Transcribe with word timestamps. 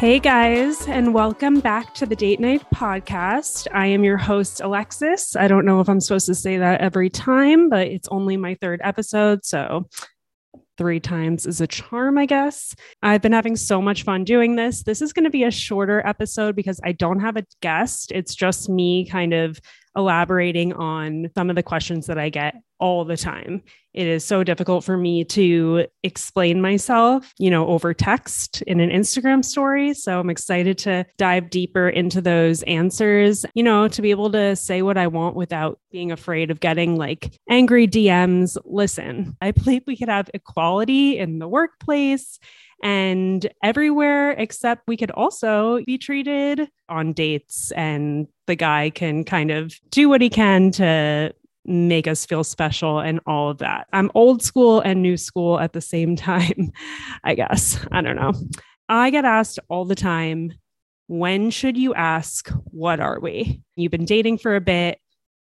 Hey 0.00 0.18
guys, 0.18 0.88
and 0.88 1.12
welcome 1.12 1.60
back 1.60 1.92
to 1.96 2.06
the 2.06 2.16
DATENITE 2.16 2.64
Podcast. 2.74 3.68
I 3.70 3.84
am 3.88 4.02
your 4.02 4.16
host, 4.16 4.62
Alexis. 4.62 5.36
I 5.36 5.46
don't 5.46 5.66
know 5.66 5.82
if 5.82 5.90
I'm 5.90 6.00
supposed 6.00 6.24
to 6.24 6.34
say 6.34 6.56
that 6.56 6.80
every 6.80 7.10
time, 7.10 7.68
but 7.68 7.86
it's 7.86 8.08
only 8.08 8.38
my 8.38 8.54
third 8.62 8.80
episode. 8.82 9.44
So 9.44 9.90
three 10.78 11.00
times 11.00 11.44
is 11.44 11.60
a 11.60 11.66
charm, 11.66 12.16
I 12.16 12.24
guess. 12.24 12.74
I've 13.02 13.20
been 13.20 13.32
having 13.32 13.56
so 13.56 13.82
much 13.82 14.04
fun 14.04 14.24
doing 14.24 14.56
this. 14.56 14.84
This 14.84 15.02
is 15.02 15.12
going 15.12 15.24
to 15.24 15.30
be 15.30 15.44
a 15.44 15.50
shorter 15.50 16.00
episode 16.06 16.56
because 16.56 16.80
I 16.82 16.92
don't 16.92 17.20
have 17.20 17.36
a 17.36 17.44
guest. 17.60 18.10
It's 18.10 18.34
just 18.34 18.70
me 18.70 19.04
kind 19.04 19.34
of 19.34 19.60
elaborating 19.96 20.72
on 20.72 21.30
some 21.34 21.50
of 21.50 21.56
the 21.56 21.62
questions 21.62 22.06
that 22.06 22.18
I 22.18 22.28
get 22.28 22.54
all 22.78 23.04
the 23.04 23.16
time. 23.16 23.62
It 23.92 24.06
is 24.06 24.24
so 24.24 24.44
difficult 24.44 24.84
for 24.84 24.96
me 24.96 25.24
to 25.24 25.86
explain 26.02 26.60
myself, 26.60 27.32
you 27.38 27.50
know, 27.50 27.66
over 27.66 27.92
text 27.92 28.62
in 28.62 28.80
an 28.80 28.90
Instagram 28.90 29.44
story. 29.44 29.94
So 29.94 30.20
I'm 30.20 30.30
excited 30.30 30.78
to 30.78 31.04
dive 31.18 31.50
deeper 31.50 31.88
into 31.88 32.20
those 32.20 32.62
answers, 32.62 33.44
you 33.54 33.62
know, 33.62 33.88
to 33.88 34.00
be 34.00 34.10
able 34.10 34.30
to 34.30 34.54
say 34.54 34.82
what 34.82 34.96
I 34.96 35.08
want 35.08 35.34
without 35.34 35.80
being 35.90 36.12
afraid 36.12 36.50
of 36.50 36.60
getting 36.60 36.96
like 36.96 37.32
angry 37.48 37.88
DMs. 37.88 38.56
Listen, 38.64 39.36
I 39.42 39.50
believe 39.50 39.82
we 39.86 39.96
could 39.96 40.08
have 40.08 40.30
equality 40.32 41.18
in 41.18 41.38
the 41.38 41.48
workplace 41.48 42.38
and 42.82 43.48
everywhere 43.62 44.32
except 44.32 44.88
we 44.88 44.96
could 44.96 45.10
also 45.10 45.80
be 45.84 45.98
treated 45.98 46.68
on 46.88 47.12
dates 47.12 47.72
and 47.72 48.26
the 48.46 48.56
guy 48.56 48.90
can 48.90 49.24
kind 49.24 49.50
of 49.50 49.74
do 49.90 50.08
what 50.08 50.20
he 50.20 50.30
can 50.30 50.70
to 50.70 51.32
make 51.64 52.06
us 52.06 52.24
feel 52.24 52.42
special 52.42 52.98
and 52.98 53.20
all 53.26 53.50
of 53.50 53.58
that. 53.58 53.86
I'm 53.92 54.10
old 54.14 54.42
school 54.42 54.80
and 54.80 55.02
new 55.02 55.16
school 55.16 55.60
at 55.60 55.72
the 55.72 55.80
same 55.80 56.16
time, 56.16 56.72
I 57.24 57.34
guess. 57.34 57.78
I 57.92 58.00
don't 58.00 58.16
know. 58.16 58.32
I 58.88 59.10
get 59.10 59.24
asked 59.24 59.58
all 59.68 59.84
the 59.84 59.94
time, 59.94 60.52
when 61.06 61.50
should 61.50 61.76
you 61.76 61.94
ask, 61.94 62.48
what 62.66 63.00
are 63.00 63.20
we? 63.20 63.62
You've 63.76 63.92
been 63.92 64.04
dating 64.04 64.38
for 64.38 64.56
a 64.56 64.60
bit 64.60 64.98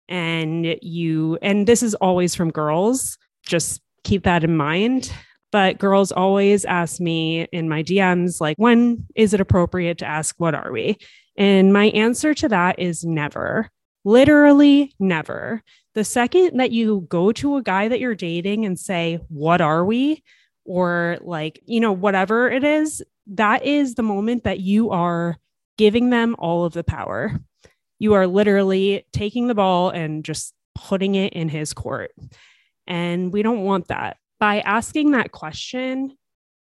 and 0.08 0.78
you, 0.82 1.38
and 1.42 1.68
this 1.68 1.84
is 1.84 1.96
always 1.96 2.34
from 2.34 2.50
girls, 2.50 3.18
just 3.46 3.82
keep 4.04 4.24
that 4.24 4.44
in 4.44 4.58
mind. 4.58 5.12
But 5.52 5.80
girls 5.80 6.12
always 6.12 6.64
ask 6.66 7.00
me 7.00 7.48
in 7.52 7.70
my 7.70 7.82
DMs, 7.84 8.40
like, 8.40 8.58
when 8.58 9.08
is 9.16 9.34
it 9.34 9.42
appropriate 9.42 9.98
to 10.00 10.06
ask, 10.06 10.36
what 10.38 10.54
are 10.54 10.72
we? 10.72 10.98
And 11.38 11.74
my 11.74 11.86
answer 11.86 12.34
to 12.36 12.50
that 12.50 12.80
is 12.80 13.04
never, 13.04 13.70
literally 14.04 14.94
never. 15.00 15.64
The 15.96 16.04
second 16.04 16.60
that 16.60 16.72
you 16.72 17.08
go 17.10 17.32
to 17.32 17.56
a 17.56 17.64
guy 17.64 17.88
that 17.88 18.00
you're 18.00 18.14
dating 18.14 18.66
and 18.66 18.80
say, 18.80 19.20
what 19.30 19.60
are 19.60 19.84
we? 19.84 20.24
Or 20.66 21.18
like, 21.22 21.60
you 21.66 21.80
know, 21.80 21.94
whatever 21.94 22.50
it 22.52 22.64
is, 22.64 23.02
that 23.28 23.66
is 23.66 23.96
the 23.96 24.04
moment 24.04 24.44
that 24.44 24.60
you 24.60 24.92
are 24.92 25.38
giving 25.78 26.10
them 26.12 26.36
all 26.38 26.66
of 26.66 26.74
the 26.74 26.84
power. 26.84 27.40
You 27.98 28.14
are 28.14 28.28
literally 28.28 29.06
taking 29.12 29.48
the 29.48 29.56
ball 29.56 29.90
and 29.90 30.24
just 30.24 30.54
putting 30.76 31.16
it 31.16 31.34
in 31.34 31.50
his 31.50 31.74
court. 31.74 32.12
And 32.86 33.34
we 33.34 33.42
don't 33.42 33.64
want 33.64 33.88
that 33.88 34.18
by 34.40 34.62
asking 34.62 35.12
that 35.12 35.32
question, 35.32 36.18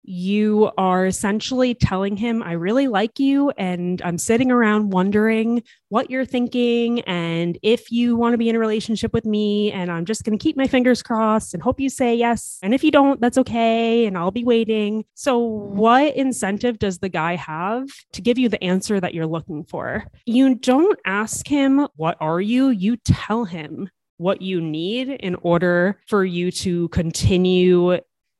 you 0.03 0.69
are 0.77 1.05
essentially 1.05 1.73
telling 1.73 2.17
him, 2.17 2.43
I 2.43 2.53
really 2.53 2.87
like 2.87 3.19
you. 3.19 3.51
And 3.51 4.01
I'm 4.01 4.17
sitting 4.17 4.51
around 4.51 4.91
wondering 4.91 5.63
what 5.89 6.09
you're 6.09 6.25
thinking 6.25 7.01
and 7.01 7.57
if 7.63 7.89
you 7.91 8.17
want 8.17 8.33
to 8.33 8.37
be 8.37 8.49
in 8.49 8.55
a 8.55 8.59
relationship 8.59 9.13
with 9.13 9.25
me. 9.25 9.71
And 9.71 9.89
I'm 9.89 10.05
just 10.05 10.23
going 10.23 10.37
to 10.37 10.43
keep 10.43 10.57
my 10.57 10.67
fingers 10.67 11.01
crossed 11.01 11.53
and 11.53 11.63
hope 11.63 11.79
you 11.79 11.89
say 11.89 12.15
yes. 12.15 12.59
And 12.61 12.73
if 12.73 12.83
you 12.83 12.91
don't, 12.91 13.21
that's 13.21 13.37
okay. 13.37 14.05
And 14.05 14.17
I'll 14.17 14.31
be 14.31 14.43
waiting. 14.43 15.05
So, 15.13 15.37
what 15.37 16.15
incentive 16.15 16.79
does 16.79 16.99
the 16.99 17.09
guy 17.09 17.35
have 17.35 17.87
to 18.13 18.21
give 18.21 18.37
you 18.37 18.49
the 18.49 18.63
answer 18.63 18.99
that 18.99 19.13
you're 19.13 19.25
looking 19.25 19.63
for? 19.63 20.05
You 20.25 20.55
don't 20.55 20.99
ask 21.05 21.47
him, 21.47 21.87
What 21.95 22.17
are 22.19 22.41
you? 22.41 22.69
You 22.69 22.97
tell 22.97 23.45
him 23.45 23.89
what 24.17 24.41
you 24.41 24.61
need 24.61 25.09
in 25.09 25.35
order 25.35 25.99
for 26.07 26.23
you 26.23 26.51
to 26.51 26.87
continue 26.89 27.97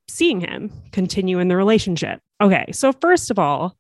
seeing 0.08 0.42
him, 0.42 0.72
continue 0.92 1.40
in 1.40 1.48
the 1.48 1.56
relationship. 1.56 2.22
Okay, 2.42 2.66
so 2.72 2.92
first 2.92 3.32
of 3.32 3.40
all, 3.40 3.78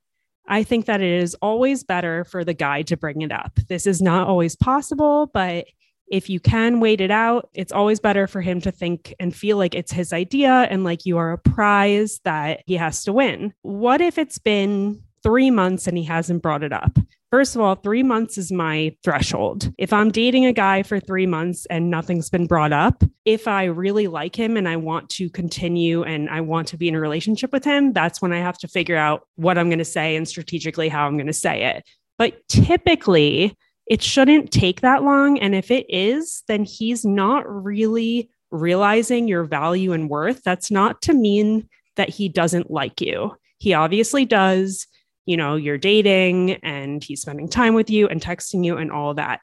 I 0.47 0.63
think 0.63 0.85
that 0.85 1.01
it 1.01 1.21
is 1.21 1.35
always 1.35 1.83
better 1.83 2.25
for 2.25 2.43
the 2.43 2.53
guy 2.53 2.81
to 2.83 2.97
bring 2.97 3.21
it 3.21 3.31
up. 3.31 3.59
This 3.69 3.87
is 3.87 4.01
not 4.01 4.27
always 4.27 4.55
possible, 4.55 5.29
but 5.33 5.65
if 6.07 6.29
you 6.29 6.39
can 6.39 6.79
wait 6.79 7.01
it 7.01 7.11
out, 7.11 7.49
it's 7.53 7.71
always 7.71 7.99
better 7.99 8.27
for 8.27 8.41
him 8.41 8.61
to 8.61 8.71
think 8.71 9.15
and 9.19 9.35
feel 9.35 9.57
like 9.57 9.73
it's 9.73 9.91
his 9.91 10.11
idea 10.11 10.67
and 10.69 10.83
like 10.83 11.05
you 11.05 11.17
are 11.17 11.31
a 11.31 11.37
prize 11.37 12.19
that 12.23 12.61
he 12.65 12.75
has 12.75 13.03
to 13.05 13.13
win. 13.13 13.53
What 13.61 14.01
if 14.01 14.17
it's 14.17 14.37
been 14.37 15.01
three 15.23 15.49
months 15.49 15.87
and 15.87 15.97
he 15.97 16.03
hasn't 16.03 16.43
brought 16.43 16.63
it 16.63 16.73
up? 16.73 16.99
First 17.33 17.55
of 17.55 17.61
all, 17.61 17.73
three 17.73 18.03
months 18.03 18.38
is 18.38 18.51
my 18.51 18.95
threshold. 19.03 19.73
If 19.79 19.91
I'm 19.91 20.11
dating 20.11 20.45
a 20.45 20.53
guy 20.53 20.83
for 20.83 20.99
three 20.99 21.25
months 21.25 21.66
and 21.66 21.89
nothing's 21.89 22.29
been 22.29 22.45
brought 22.45 22.71
up, 22.71 23.03
if 23.25 23.47
I 23.47 23.63
really 23.63 24.05
like 24.05 24.35
him 24.35 24.55
and 24.55 24.69
I 24.69 24.75
want 24.75 25.09
to 25.09 25.31
continue 25.31 26.03
and 26.03 26.29
I 26.29 26.41
want 26.41 26.67
to 26.67 26.77
be 26.77 26.88
in 26.88 26.93
a 26.93 26.99
relationship 26.99 27.51
with 27.51 27.63
him, 27.63 27.91
that's 27.91 28.22
when 28.22 28.33
I 28.33 28.38
have 28.38 28.59
to 28.59 28.67
figure 28.67 28.97
out 28.97 29.27
what 29.35 29.57
I'm 29.57 29.67
going 29.67 29.79
to 29.79 29.83
say 29.83 30.16
and 30.16 30.27
strategically 30.27 30.89
how 30.89 31.07
I'm 31.07 31.17
going 31.17 31.25
to 31.25 31.33
say 31.33 31.63
it. 31.75 31.83
But 32.19 32.35
typically, 32.49 33.57
it 33.88 34.03
shouldn't 34.03 34.51
take 34.51 34.81
that 34.81 35.01
long. 35.01 35.39
And 35.39 35.55
if 35.55 35.72
it 35.72 35.88
is, 35.89 36.43
then 36.47 36.63
he's 36.63 37.03
not 37.03 37.49
really 37.49 38.29
realizing 38.51 39.27
your 39.27 39.45
value 39.45 39.91
and 39.91 40.07
worth. 40.07 40.43
That's 40.43 40.69
not 40.69 41.01
to 41.01 41.16
mean 41.16 41.67
that 41.95 42.09
he 42.09 42.29
doesn't 42.29 42.69
like 42.69 43.01
you. 43.01 43.35
He 43.57 43.73
obviously 43.73 44.23
does 44.23 44.85
you 45.25 45.38
know, 45.38 45.56
you're 45.56 45.78
dating 45.78 46.53
and 46.63 47.03
he's 47.03 47.22
spending 47.22 47.47
time 47.47 47.73
with 47.73 47.89
you 47.89 48.07
and 48.07 48.22
texting 48.22 48.66
you 48.66 48.78
and 48.78 48.91
all 48.91 49.13
that. 49.13 49.41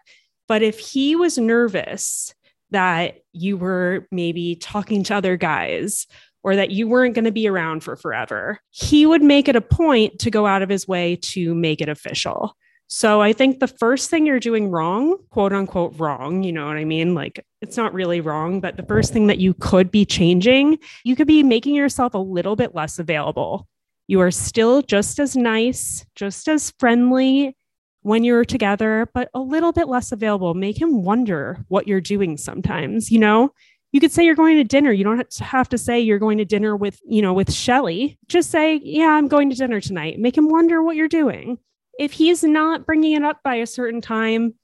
But 0.48 0.62
if 0.62 0.78
he 0.78 1.16
was 1.16 1.38
nervous 1.38 2.34
that 2.70 3.20
you 3.32 3.56
were 3.56 4.06
maybe 4.10 4.56
talking 4.56 5.04
to 5.04 5.14
other 5.14 5.36
guys 5.36 6.06
or 6.42 6.56
that 6.56 6.70
you 6.70 6.88
weren't 6.88 7.14
going 7.14 7.24
to 7.24 7.32
be 7.32 7.48
around 7.48 7.82
for 7.82 7.96
forever, 7.96 8.58
he 8.70 9.06
would 9.06 9.22
make 9.22 9.48
it 9.48 9.56
a 9.56 9.60
point 9.60 10.18
to 10.20 10.30
go 10.30 10.46
out 10.46 10.62
of 10.62 10.68
his 10.68 10.88
way 10.88 11.16
to 11.16 11.54
make 11.54 11.80
it 11.80 11.88
official. 11.88 12.56
So 12.92 13.20
I 13.20 13.32
think 13.32 13.60
the 13.60 13.68
first 13.68 14.10
thing 14.10 14.26
you're 14.26 14.40
doing 14.40 14.68
wrong, 14.68 15.16
quote 15.30 15.52
unquote 15.52 15.94
wrong, 15.96 16.42
you 16.42 16.52
know 16.52 16.66
what 16.66 16.76
I 16.76 16.84
mean? 16.84 17.14
Like 17.14 17.44
it's 17.62 17.76
not 17.76 17.94
really 17.94 18.20
wrong, 18.20 18.60
but 18.60 18.76
the 18.76 18.82
first 18.82 19.12
thing 19.12 19.28
that 19.28 19.38
you 19.38 19.54
could 19.54 19.92
be 19.92 20.04
changing, 20.04 20.78
you 21.04 21.14
could 21.14 21.28
be 21.28 21.44
making 21.44 21.76
yourself 21.76 22.14
a 22.14 22.18
little 22.18 22.56
bit 22.56 22.74
less 22.74 22.98
available. 22.98 23.68
You 24.10 24.20
are 24.22 24.32
still 24.32 24.82
just 24.82 25.20
as 25.20 25.36
nice, 25.36 26.04
just 26.16 26.48
as 26.48 26.72
friendly 26.80 27.56
when 28.02 28.24
you're 28.24 28.44
together, 28.44 29.08
but 29.14 29.30
a 29.34 29.38
little 29.38 29.70
bit 29.70 29.86
less 29.86 30.10
available. 30.10 30.52
Make 30.52 30.80
him 30.80 31.04
wonder 31.04 31.64
what 31.68 31.86
you're 31.86 32.00
doing 32.00 32.36
sometimes, 32.36 33.12
you 33.12 33.20
know? 33.20 33.54
You 33.92 34.00
could 34.00 34.10
say 34.10 34.24
you're 34.24 34.34
going 34.34 34.56
to 34.56 34.64
dinner. 34.64 34.90
You 34.90 35.04
don't 35.04 35.38
have 35.40 35.68
to 35.68 35.78
say 35.78 36.00
you're 36.00 36.18
going 36.18 36.38
to 36.38 36.44
dinner 36.44 36.74
with, 36.74 36.98
you 37.08 37.22
know, 37.22 37.32
with 37.32 37.52
Shelly. 37.52 38.18
Just 38.26 38.50
say, 38.50 38.80
"Yeah, 38.82 39.10
I'm 39.10 39.28
going 39.28 39.48
to 39.48 39.54
dinner 39.54 39.80
tonight." 39.80 40.18
Make 40.18 40.36
him 40.36 40.48
wonder 40.48 40.82
what 40.82 40.96
you're 40.96 41.06
doing. 41.06 41.58
If 41.96 42.10
he's 42.10 42.42
not 42.42 42.86
bringing 42.86 43.12
it 43.12 43.22
up 43.22 43.44
by 43.44 43.54
a 43.56 43.66
certain 43.66 44.00
time, 44.00 44.54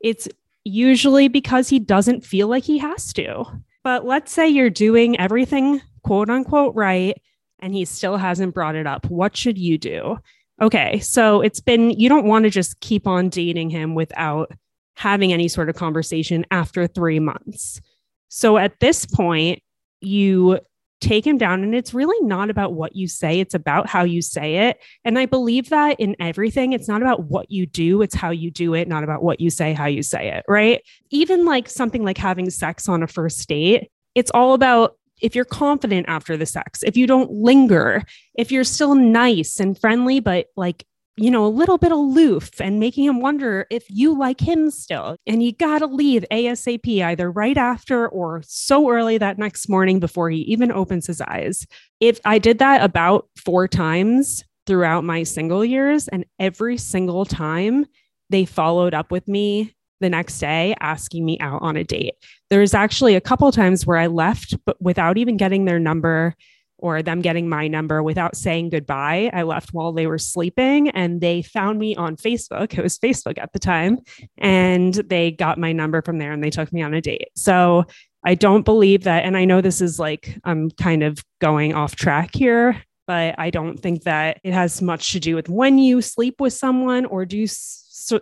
it's 0.00 0.28
usually 0.64 1.28
because 1.28 1.68
he 1.68 1.78
doesn't 1.78 2.24
feel 2.24 2.48
like 2.48 2.64
he 2.64 2.78
has 2.78 3.12
to. 3.12 3.44
But 3.82 4.06
let's 4.06 4.32
say 4.32 4.48
you're 4.48 4.70
doing 4.70 5.20
everything 5.20 5.82
quote 6.04 6.30
unquote 6.30 6.74
right 6.74 7.20
and 7.64 7.74
he 7.74 7.86
still 7.86 8.18
hasn't 8.18 8.52
brought 8.52 8.74
it 8.74 8.86
up. 8.86 9.06
What 9.06 9.34
should 9.34 9.56
you 9.56 9.78
do? 9.78 10.18
Okay, 10.60 11.00
so 11.00 11.40
it's 11.40 11.60
been, 11.60 11.90
you 11.90 12.10
don't 12.10 12.26
want 12.26 12.44
to 12.44 12.50
just 12.50 12.78
keep 12.80 13.06
on 13.06 13.30
dating 13.30 13.70
him 13.70 13.94
without 13.94 14.52
having 14.96 15.32
any 15.32 15.48
sort 15.48 15.70
of 15.70 15.74
conversation 15.74 16.44
after 16.50 16.86
three 16.86 17.18
months. 17.20 17.80
So 18.28 18.58
at 18.58 18.78
this 18.80 19.06
point, 19.06 19.62
you 20.02 20.60
take 21.00 21.26
him 21.26 21.38
down, 21.38 21.62
and 21.62 21.74
it's 21.74 21.94
really 21.94 22.20
not 22.26 22.50
about 22.50 22.74
what 22.74 22.94
you 22.94 23.08
say, 23.08 23.40
it's 23.40 23.54
about 23.54 23.88
how 23.88 24.04
you 24.04 24.20
say 24.20 24.68
it. 24.68 24.78
And 25.02 25.18
I 25.18 25.24
believe 25.24 25.70
that 25.70 25.98
in 25.98 26.16
everything, 26.20 26.74
it's 26.74 26.86
not 26.86 27.00
about 27.00 27.24
what 27.24 27.50
you 27.50 27.64
do, 27.64 28.02
it's 28.02 28.14
how 28.14 28.30
you 28.30 28.50
do 28.50 28.74
it, 28.74 28.88
not 28.88 29.04
about 29.04 29.22
what 29.22 29.40
you 29.40 29.48
say, 29.48 29.72
how 29.72 29.86
you 29.86 30.02
say 30.02 30.28
it, 30.28 30.44
right? 30.48 30.82
Even 31.10 31.46
like 31.46 31.70
something 31.70 32.04
like 32.04 32.18
having 32.18 32.50
sex 32.50 32.90
on 32.90 33.02
a 33.02 33.06
first 33.06 33.48
date, 33.48 33.90
it's 34.14 34.30
all 34.32 34.52
about 34.52 34.98
if 35.20 35.34
you're 35.34 35.44
confident 35.44 36.06
after 36.08 36.36
the 36.36 36.46
sex, 36.46 36.82
if 36.82 36.96
you 36.96 37.06
don't 37.06 37.30
linger, 37.30 38.02
if 38.34 38.50
you're 38.50 38.64
still 38.64 38.94
nice 38.94 39.60
and 39.60 39.78
friendly, 39.78 40.20
but 40.20 40.46
like, 40.56 40.86
you 41.16 41.30
know, 41.30 41.46
a 41.46 41.48
little 41.48 41.78
bit 41.78 41.92
aloof 41.92 42.60
and 42.60 42.80
making 42.80 43.04
him 43.04 43.20
wonder 43.20 43.66
if 43.70 43.84
you 43.88 44.18
like 44.18 44.40
him 44.40 44.70
still. 44.70 45.16
And 45.26 45.42
you 45.42 45.52
got 45.52 45.78
to 45.78 45.86
leave 45.86 46.24
ASAP 46.32 47.02
either 47.02 47.30
right 47.30 47.56
after 47.56 48.08
or 48.08 48.42
so 48.44 48.90
early 48.90 49.18
that 49.18 49.38
next 49.38 49.68
morning 49.68 50.00
before 50.00 50.28
he 50.30 50.38
even 50.40 50.72
opens 50.72 51.06
his 51.06 51.20
eyes. 51.20 51.66
If 52.00 52.20
I 52.24 52.38
did 52.38 52.58
that 52.58 52.82
about 52.82 53.28
four 53.36 53.68
times 53.68 54.42
throughout 54.66 55.04
my 55.04 55.22
single 55.22 55.64
years, 55.64 56.08
and 56.08 56.24
every 56.38 56.78
single 56.78 57.24
time 57.24 57.86
they 58.30 58.44
followed 58.44 58.94
up 58.94 59.12
with 59.12 59.28
me 59.28 59.73
the 60.00 60.10
next 60.10 60.38
day 60.38 60.74
asking 60.80 61.24
me 61.24 61.38
out 61.40 61.62
on 61.62 61.76
a 61.76 61.84
date. 61.84 62.14
There's 62.50 62.74
actually 62.74 63.14
a 63.14 63.20
couple 63.20 63.50
times 63.52 63.86
where 63.86 63.96
I 63.96 64.06
left 64.06 64.54
but 64.66 64.80
without 64.80 65.18
even 65.18 65.36
getting 65.36 65.64
their 65.64 65.78
number 65.78 66.34
or 66.78 67.02
them 67.02 67.22
getting 67.22 67.48
my 67.48 67.68
number 67.68 68.02
without 68.02 68.36
saying 68.36 68.68
goodbye. 68.68 69.30
I 69.32 69.42
left 69.42 69.72
while 69.72 69.92
they 69.92 70.06
were 70.06 70.18
sleeping 70.18 70.90
and 70.90 71.20
they 71.20 71.40
found 71.40 71.78
me 71.78 71.96
on 71.96 72.16
Facebook. 72.16 72.76
It 72.76 72.82
was 72.82 72.98
Facebook 72.98 73.38
at 73.38 73.52
the 73.52 73.58
time. 73.58 74.00
And 74.38 74.92
they 74.92 75.30
got 75.30 75.56
my 75.56 75.72
number 75.72 76.02
from 76.02 76.18
there 76.18 76.32
and 76.32 76.44
they 76.44 76.50
took 76.50 76.72
me 76.72 76.82
on 76.82 76.92
a 76.92 77.00
date. 77.00 77.28
So 77.36 77.84
I 78.24 78.34
don't 78.34 78.64
believe 78.64 79.04
that. 79.04 79.24
And 79.24 79.36
I 79.36 79.44
know 79.44 79.60
this 79.60 79.80
is 79.80 79.98
like, 79.98 80.38
I'm 80.44 80.70
kind 80.72 81.02
of 81.02 81.24
going 81.40 81.74
off 81.74 81.96
track 81.96 82.30
here, 82.34 82.82
but 83.06 83.34
I 83.38 83.50
don't 83.50 83.78
think 83.78 84.02
that 84.02 84.40
it 84.42 84.52
has 84.52 84.82
much 84.82 85.12
to 85.12 85.20
do 85.20 85.36
with 85.36 85.48
when 85.48 85.78
you 85.78 86.02
sleep 86.02 86.40
with 86.40 86.52
someone 86.52 87.06
or 87.06 87.24
do 87.24 87.46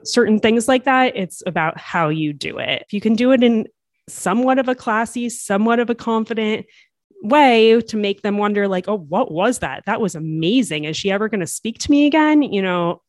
certain 0.05 0.38
things 0.38 0.69
like 0.69 0.84
that. 0.84 1.17
It's 1.17 1.43
about 1.46 1.79
how 1.79 2.08
you 2.08 2.32
do 2.32 2.58
it. 2.58 2.82
If 2.87 2.93
you 2.93 3.00
can 3.00 3.14
do 3.14 3.32
it 3.32 3.43
in 3.43 3.67
somewhat 4.08 4.58
of 4.58 4.69
a 4.69 4.75
classy, 4.75 5.29
somewhat 5.29 5.81
of 5.81 5.90
a 5.90 5.94
confident, 5.94 6.67
way 7.23 7.81
to 7.81 7.96
make 7.96 8.23
them 8.23 8.37
wonder 8.37 8.67
like 8.67 8.88
oh 8.88 8.99
what 8.99 9.31
was 9.31 9.61
that? 9.61 9.84
That 9.87 10.00
was 10.00 10.14
amazing. 10.14 10.84
Is 10.84 10.96
she 10.96 11.11
ever 11.11 11.29
going 11.29 11.40
to 11.40 11.46
speak 11.46 11.79
to 11.79 11.90
me 11.90 12.06
again? 12.06 12.43
You 12.43 12.62
know 12.62 13.02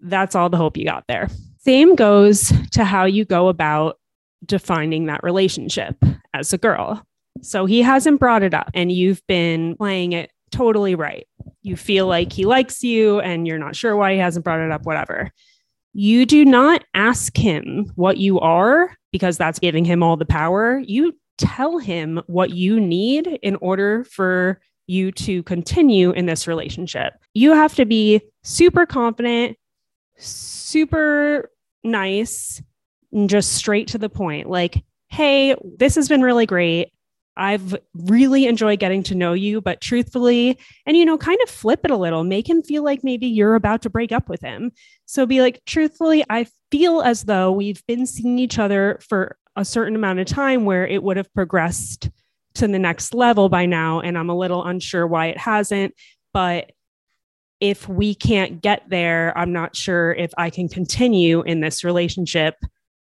that's 0.00 0.34
all 0.34 0.48
the 0.48 0.56
hope 0.56 0.76
you 0.76 0.84
got 0.84 1.04
there. 1.08 1.28
Same 1.58 1.94
goes 1.94 2.52
to 2.72 2.84
how 2.84 3.04
you 3.04 3.26
go 3.26 3.48
about 3.48 3.98
defining 4.46 5.06
that 5.06 5.22
relationship 5.22 5.94
as 6.32 6.52
a 6.54 6.58
girl. 6.58 7.04
So 7.42 7.66
he 7.66 7.82
hasn't 7.82 8.18
brought 8.18 8.42
it 8.42 8.54
up 8.54 8.70
and 8.72 8.90
you've 8.90 9.24
been 9.26 9.76
playing 9.76 10.12
it 10.12 10.30
totally 10.50 10.94
right. 10.94 11.26
You 11.62 11.76
feel 11.76 12.06
like 12.06 12.32
he 12.32 12.46
likes 12.46 12.82
you 12.82 13.20
and 13.20 13.46
you're 13.46 13.58
not 13.58 13.76
sure 13.76 13.94
why 13.94 14.14
he 14.14 14.18
hasn't 14.18 14.44
brought 14.44 14.60
it 14.60 14.72
up 14.72 14.84
whatever 14.84 15.30
you 15.92 16.26
do 16.26 16.44
not 16.44 16.84
ask 16.94 17.36
him 17.36 17.90
what 17.96 18.18
you 18.18 18.38
are 18.40 18.96
because 19.12 19.36
that's 19.36 19.58
giving 19.58 19.84
him 19.84 20.02
all 20.02 20.16
the 20.16 20.24
power. 20.24 20.80
You 20.84 21.16
tell 21.38 21.78
him 21.78 22.20
what 22.26 22.50
you 22.50 22.78
need 22.78 23.26
in 23.42 23.56
order 23.56 24.04
for 24.04 24.60
you 24.86 25.12
to 25.12 25.42
continue 25.44 26.10
in 26.10 26.26
this 26.26 26.46
relationship. 26.46 27.14
You 27.34 27.52
have 27.52 27.74
to 27.76 27.84
be 27.84 28.20
super 28.42 28.86
confident, 28.86 29.56
super 30.16 31.50
nice, 31.84 32.62
and 33.12 33.30
just 33.30 33.52
straight 33.52 33.88
to 33.88 33.98
the 33.98 34.08
point. 34.08 34.48
Like, 34.48 34.84
hey, 35.08 35.56
this 35.78 35.94
has 35.94 36.08
been 36.08 36.22
really 36.22 36.46
great. 36.46 36.92
I've 37.36 37.76
really 37.94 38.46
enjoyed 38.46 38.80
getting 38.80 39.02
to 39.04 39.14
know 39.14 39.32
you, 39.32 39.60
but 39.60 39.80
truthfully, 39.80 40.58
and 40.84 40.96
you 40.96 41.04
know, 41.04 41.16
kind 41.16 41.38
of 41.42 41.50
flip 41.50 41.80
it 41.84 41.90
a 41.90 41.96
little, 41.96 42.24
make 42.24 42.48
him 42.48 42.62
feel 42.62 42.84
like 42.84 43.02
maybe 43.02 43.26
you're 43.26 43.54
about 43.54 43.82
to 43.82 43.90
break 43.90 44.12
up 44.12 44.28
with 44.28 44.40
him. 44.40 44.72
So 45.06 45.26
be 45.26 45.40
like, 45.40 45.62
truthfully, 45.64 46.24
I 46.28 46.46
feel 46.70 47.00
as 47.02 47.24
though 47.24 47.52
we've 47.52 47.84
been 47.86 48.06
seeing 48.06 48.38
each 48.38 48.58
other 48.58 48.98
for 49.08 49.36
a 49.56 49.64
certain 49.64 49.96
amount 49.96 50.18
of 50.18 50.26
time 50.26 50.64
where 50.64 50.86
it 50.86 51.02
would 51.02 51.16
have 51.16 51.32
progressed 51.32 52.10
to 52.54 52.66
the 52.66 52.78
next 52.78 53.14
level 53.14 53.48
by 53.48 53.66
now. 53.66 54.00
And 54.00 54.18
I'm 54.18 54.30
a 54.30 54.36
little 54.36 54.64
unsure 54.64 55.06
why 55.06 55.26
it 55.26 55.38
hasn't. 55.38 55.94
But 56.32 56.72
if 57.60 57.88
we 57.88 58.14
can't 58.14 58.62
get 58.62 58.88
there, 58.88 59.36
I'm 59.36 59.52
not 59.52 59.76
sure 59.76 60.12
if 60.12 60.32
I 60.36 60.50
can 60.50 60.68
continue 60.68 61.42
in 61.42 61.60
this 61.60 61.84
relationship 61.84 62.54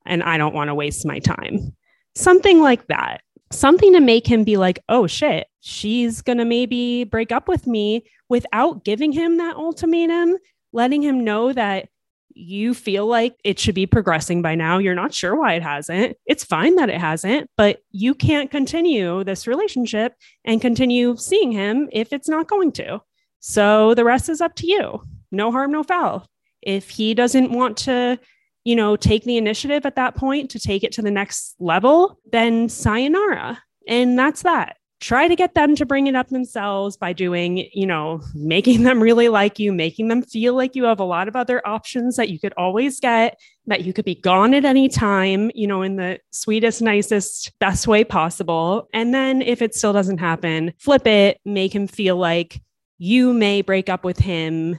and 0.07 0.23
I 0.23 0.39
don't 0.39 0.55
want 0.55 0.69
to 0.69 0.75
waste 0.75 1.07
my 1.07 1.19
time. 1.19 1.75
Something 2.15 2.61
like 2.61 2.87
that. 2.87 3.23
Something 3.55 3.93
to 3.93 4.01
make 4.01 4.27
him 4.27 4.43
be 4.43 4.57
like, 4.57 4.81
oh 4.89 5.07
shit, 5.07 5.47
she's 5.61 6.23
going 6.23 6.39
to 6.39 6.45
maybe 6.45 7.05
break 7.05 7.31
up 7.31 7.47
with 7.47 7.67
me 7.69 8.05
without 8.29 8.85
giving 8.85 9.13
him 9.13 9.37
that 9.37 9.55
ultimatum, 9.55 10.39
letting 10.73 11.03
him 11.03 11.23
know 11.23 11.53
that 11.53 11.89
you 12.31 12.75
feel 12.75 13.07
like 13.07 13.37
it 13.45 13.61
should 13.61 13.77
be 13.77 13.87
progressing 13.87 14.43
by 14.43 14.57
now. 14.57 14.79
You're 14.79 14.97
not 14.97 15.15
sure 15.15 15.37
why 15.37 15.55
it 15.55 15.63
hasn't. 15.63 16.17
It's 16.27 16.43
fine 16.43 16.75
that 16.77 16.91
it 16.91 17.01
hasn't, 17.01 17.49
but 17.57 17.79
you 17.93 18.13
can't 18.15 18.51
continue 18.51 19.23
this 19.23 19.47
relationship 19.47 20.15
and 20.45 20.61
continue 20.61 21.17
seeing 21.17 21.53
him 21.53 21.89
if 21.93 22.13
it's 22.13 22.29
not 22.29 22.49
going 22.49 22.73
to. 22.73 23.01
So 23.39 23.95
the 23.95 24.05
rest 24.05 24.29
is 24.29 24.41
up 24.41 24.57
to 24.57 24.67
you. 24.67 25.05
No 25.31 25.53
harm, 25.53 25.71
no 25.71 25.85
foul. 25.85 26.27
If 26.61 26.91
he 26.91 27.15
doesn't 27.15 27.53
want 27.53 27.77
to, 27.79 28.19
you 28.65 28.75
know, 28.75 28.97
take 28.97 29.25
the 29.25 29.37
initiative 29.37 29.87
at 29.87 29.97
that 29.97 30.15
point 30.15 30.51
to 30.51 30.59
take 30.59 30.83
it 30.83 30.93
to 30.93 31.03
the 31.03 31.11
next 31.11 31.55
level, 31.59 32.19
then 32.33 32.69
sayonara. 32.69 33.63
And 33.87 34.19
that's 34.19 34.43
that 34.43 34.77
try 35.05 35.29
to 35.29 35.37
get 35.37 35.53
them 35.53 35.77
to 35.77 35.85
bring 35.85 36.07
it 36.07 36.15
up 36.15 36.29
themselves 36.29 36.97
by 36.97 37.13
doing, 37.13 37.69
you 37.75 37.87
know, 37.87 38.23
making 38.35 38.85
them 38.85 39.03
really 39.03 39.29
like 39.29 39.59
you, 39.59 39.71
making 39.71 40.09
them 40.09 40.23
feel 40.23 40.55
like 40.55 40.75
you 40.75 40.85
have 40.85 40.99
a 40.99 41.05
lot 41.05 41.29
of 41.29 41.37
other 41.37 41.67
options 41.67 42.17
that 42.17 42.31
you 42.31 42.41
could 42.41 42.55
always 42.57 43.01
get, 43.01 43.39
that 43.67 43.85
you 43.85 43.93
could 43.93 44.07
be 44.07 44.15
gone 44.15 44.55
at 44.55 44.65
any 44.65 44.89
time, 44.89 45.51
you 45.55 45.67
know, 45.67 45.83
in 45.83 45.97
the 45.97 46.19
sweetest, 46.31 46.81
nicest, 46.81 47.53
best 47.59 47.87
way 47.87 48.03
possible. 48.03 48.89
And 48.95 49.13
then 49.13 49.43
if 49.43 49.61
it 49.61 49.75
still 49.75 49.93
doesn't 49.93 50.19
happen, 50.19 50.73
flip 50.79 51.07
it, 51.07 51.39
make 51.45 51.75
him 51.75 51.87
feel 51.87 52.17
like 52.17 52.63
you 52.97 53.35
may 53.35 53.61
break 53.61 53.91
up 53.91 54.05
with 54.05 54.19
him 54.19 54.79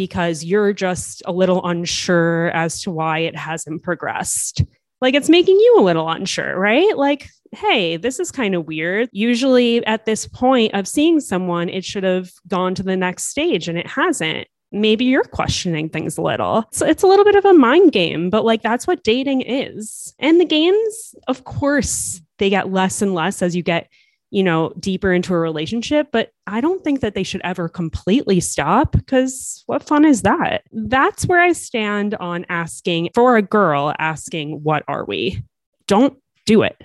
because 0.00 0.42
you're 0.42 0.72
just 0.72 1.22
a 1.26 1.32
little 1.32 1.62
unsure 1.62 2.50
as 2.52 2.80
to 2.80 2.90
why 2.90 3.18
it 3.18 3.36
hasn't 3.36 3.82
progressed. 3.82 4.64
Like 5.02 5.12
it's 5.12 5.28
making 5.28 5.56
you 5.56 5.76
a 5.78 5.82
little 5.82 6.08
unsure, 6.08 6.58
right? 6.58 6.96
Like 6.96 7.28
hey, 7.52 7.98
this 7.98 8.18
is 8.18 8.30
kind 8.30 8.54
of 8.54 8.66
weird. 8.66 9.10
Usually 9.12 9.84
at 9.84 10.06
this 10.06 10.26
point 10.26 10.72
of 10.72 10.88
seeing 10.88 11.20
someone, 11.20 11.68
it 11.68 11.84
should 11.84 12.04
have 12.04 12.30
gone 12.48 12.74
to 12.76 12.82
the 12.82 12.96
next 12.96 13.24
stage 13.24 13.68
and 13.68 13.76
it 13.76 13.86
hasn't. 13.86 14.48
Maybe 14.72 15.04
you're 15.04 15.24
questioning 15.24 15.90
things 15.90 16.16
a 16.16 16.22
little. 16.22 16.64
So 16.70 16.86
it's 16.86 17.02
a 17.02 17.06
little 17.06 17.26
bit 17.26 17.34
of 17.34 17.44
a 17.44 17.52
mind 17.52 17.92
game, 17.92 18.30
but 18.30 18.46
like 18.46 18.62
that's 18.62 18.86
what 18.86 19.04
dating 19.04 19.42
is. 19.42 20.14
And 20.18 20.40
the 20.40 20.46
games, 20.46 21.14
of 21.28 21.44
course, 21.44 22.22
they 22.38 22.48
get 22.48 22.72
less 22.72 23.02
and 23.02 23.12
less 23.12 23.42
as 23.42 23.54
you 23.54 23.62
get, 23.62 23.90
you 24.30 24.42
know, 24.42 24.72
deeper 24.78 25.12
into 25.12 25.34
a 25.34 25.38
relationship. 25.38 26.08
But 26.12 26.32
I 26.46 26.60
don't 26.60 26.82
think 26.84 27.00
that 27.00 27.14
they 27.14 27.22
should 27.22 27.40
ever 27.42 27.68
completely 27.68 28.40
stop 28.40 28.92
because 28.92 29.62
what 29.66 29.82
fun 29.82 30.04
is 30.04 30.22
that? 30.22 30.62
That's 30.72 31.26
where 31.26 31.40
I 31.40 31.52
stand 31.52 32.14
on 32.14 32.46
asking 32.48 33.10
for 33.14 33.36
a 33.36 33.42
girl 33.42 33.94
asking, 33.98 34.62
What 34.62 34.84
are 34.88 35.04
we? 35.04 35.42
Don't 35.86 36.16
do 36.46 36.62
it 36.62 36.80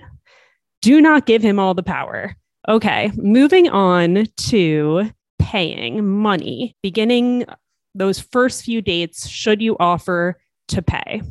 do 0.86 1.01
not 1.01 1.25
give 1.25 1.42
him 1.42 1.57
all 1.57 1.74
the 1.74 1.81
power. 1.81 2.36
Okay, 2.69 3.12
moving 3.15 3.68
on 3.69 4.27
to 4.38 5.09
paying 5.39 6.07
money. 6.07 6.75
Beginning 6.83 7.47
those 7.95 8.19
first 8.19 8.63
few 8.63 8.83
dates, 8.83 9.27
should 9.27 9.63
you 9.63 9.75
offer 9.80 10.38
to 10.68 10.83
pay? 10.83 11.24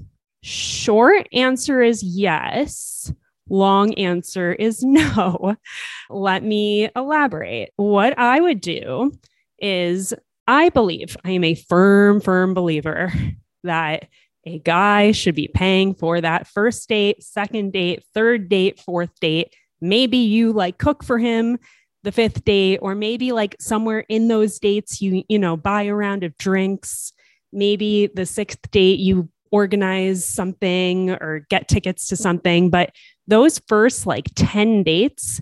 Short 0.43 1.28
answer 1.32 1.82
is 1.82 2.02
yes. 2.02 3.12
Long 3.49 3.94
answer 3.94 4.52
is 4.52 4.82
no. 4.85 5.57
Let 6.11 6.42
me 6.42 6.88
elaborate. 6.95 7.71
What 7.76 8.19
I 8.19 8.40
would 8.40 8.61
do 8.61 9.12
is 9.59 10.14
I 10.47 10.69
believe, 10.69 11.16
I 11.25 11.30
am 11.30 11.45
a 11.45 11.54
firm, 11.54 12.21
firm 12.21 12.54
believer 12.54 13.12
that 13.64 14.09
a 14.47 14.59
guy 14.59 15.12
should 15.12 15.35
be 15.35 15.49
paying 15.49 15.95
for 15.95 16.21
that 16.21 16.47
first 16.47 16.87
date, 16.88 17.23
second 17.23 17.73
date, 17.73 18.04
third 18.12 18.49
date, 18.49 18.78
fourth 18.78 19.19
date. 19.21 19.54
Maybe 19.80 20.19
you 20.19 20.52
like 20.52 20.78
cook 20.78 21.02
for 21.02 21.19
him 21.19 21.59
the 22.02 22.12
fifth 22.12 22.45
date, 22.45 22.78
or 22.83 22.95
maybe 22.95 23.33
like 23.33 23.57
somewhere 23.59 24.00
in 24.11 24.28
those 24.28 24.59
dates, 24.59 25.00
you, 25.00 25.25
you 25.28 25.38
know, 25.38 25.57
buy 25.57 25.85
a 25.85 25.95
round 25.95 26.23
of 26.23 26.37
drinks. 26.37 27.14
Maybe 27.50 28.09
the 28.14 28.26
sixth 28.26 28.71
date, 28.71 28.99
you 29.00 29.30
organize 29.50 30.25
something 30.25 31.11
or 31.11 31.47
get 31.49 31.69
tickets 31.69 32.09
to 32.09 32.16
something. 32.16 32.69
But 32.69 32.90
those 33.26 33.59
first 33.66 34.07
like 34.07 34.31
10 34.35 34.83
dates, 34.83 35.40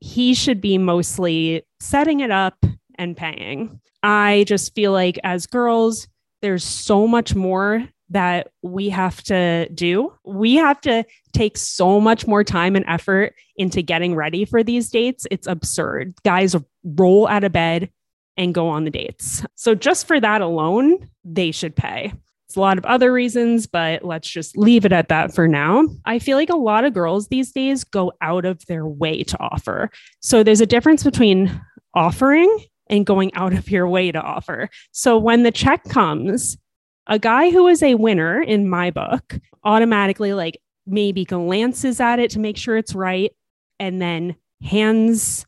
he 0.00 0.34
should 0.34 0.60
be 0.60 0.78
mostly 0.78 1.64
setting 1.80 2.20
it 2.20 2.30
up 2.30 2.64
and 2.96 3.16
paying. 3.16 3.80
I 4.02 4.44
just 4.48 4.74
feel 4.74 4.92
like 4.92 5.18
as 5.22 5.46
girls, 5.46 6.08
there's 6.40 6.64
so 6.64 7.06
much 7.06 7.34
more 7.34 7.86
that 8.10 8.48
we 8.62 8.90
have 8.90 9.22
to 9.24 9.68
do. 9.70 10.12
We 10.24 10.56
have 10.56 10.80
to 10.82 11.04
take 11.32 11.56
so 11.56 12.00
much 12.00 12.26
more 12.26 12.44
time 12.44 12.76
and 12.76 12.84
effort 12.86 13.34
into 13.56 13.80
getting 13.80 14.14
ready 14.14 14.44
for 14.44 14.62
these 14.62 14.90
dates. 14.90 15.26
It's 15.30 15.46
absurd. 15.46 16.14
Guys 16.24 16.54
roll 16.84 17.26
out 17.26 17.44
of 17.44 17.52
bed 17.52 17.90
and 18.36 18.54
go 18.54 18.68
on 18.68 18.84
the 18.84 18.90
dates. 18.90 19.44
So, 19.54 19.74
just 19.74 20.06
for 20.06 20.20
that 20.20 20.40
alone, 20.40 21.08
they 21.24 21.52
should 21.52 21.76
pay. 21.76 22.12
It's 22.52 22.56
a 22.58 22.60
lot 22.60 22.76
of 22.76 22.84
other 22.84 23.14
reasons, 23.14 23.66
but 23.66 24.04
let's 24.04 24.28
just 24.28 24.58
leave 24.58 24.84
it 24.84 24.92
at 24.92 25.08
that 25.08 25.34
for 25.34 25.48
now. 25.48 25.86
I 26.04 26.18
feel 26.18 26.36
like 26.36 26.50
a 26.50 26.54
lot 26.54 26.84
of 26.84 26.92
girls 26.92 27.28
these 27.28 27.50
days 27.50 27.82
go 27.82 28.12
out 28.20 28.44
of 28.44 28.66
their 28.66 28.86
way 28.86 29.22
to 29.22 29.40
offer. 29.40 29.90
So, 30.20 30.42
there's 30.42 30.60
a 30.60 30.66
difference 30.66 31.02
between 31.02 31.50
offering 31.94 32.54
and 32.90 33.06
going 33.06 33.32
out 33.32 33.54
of 33.54 33.70
your 33.70 33.88
way 33.88 34.12
to 34.12 34.20
offer. 34.20 34.68
So, 34.90 35.16
when 35.16 35.44
the 35.44 35.50
check 35.50 35.84
comes, 35.84 36.58
a 37.06 37.18
guy 37.18 37.48
who 37.48 37.68
is 37.68 37.82
a 37.82 37.94
winner 37.94 38.42
in 38.42 38.68
my 38.68 38.90
book 38.90 39.38
automatically 39.64 40.34
like 40.34 40.60
maybe 40.86 41.24
glances 41.24 42.00
at 42.00 42.18
it 42.18 42.32
to 42.32 42.38
make 42.38 42.58
sure 42.58 42.76
it's 42.76 42.94
right 42.94 43.32
and 43.80 44.02
then 44.02 44.36
hands 44.62 45.46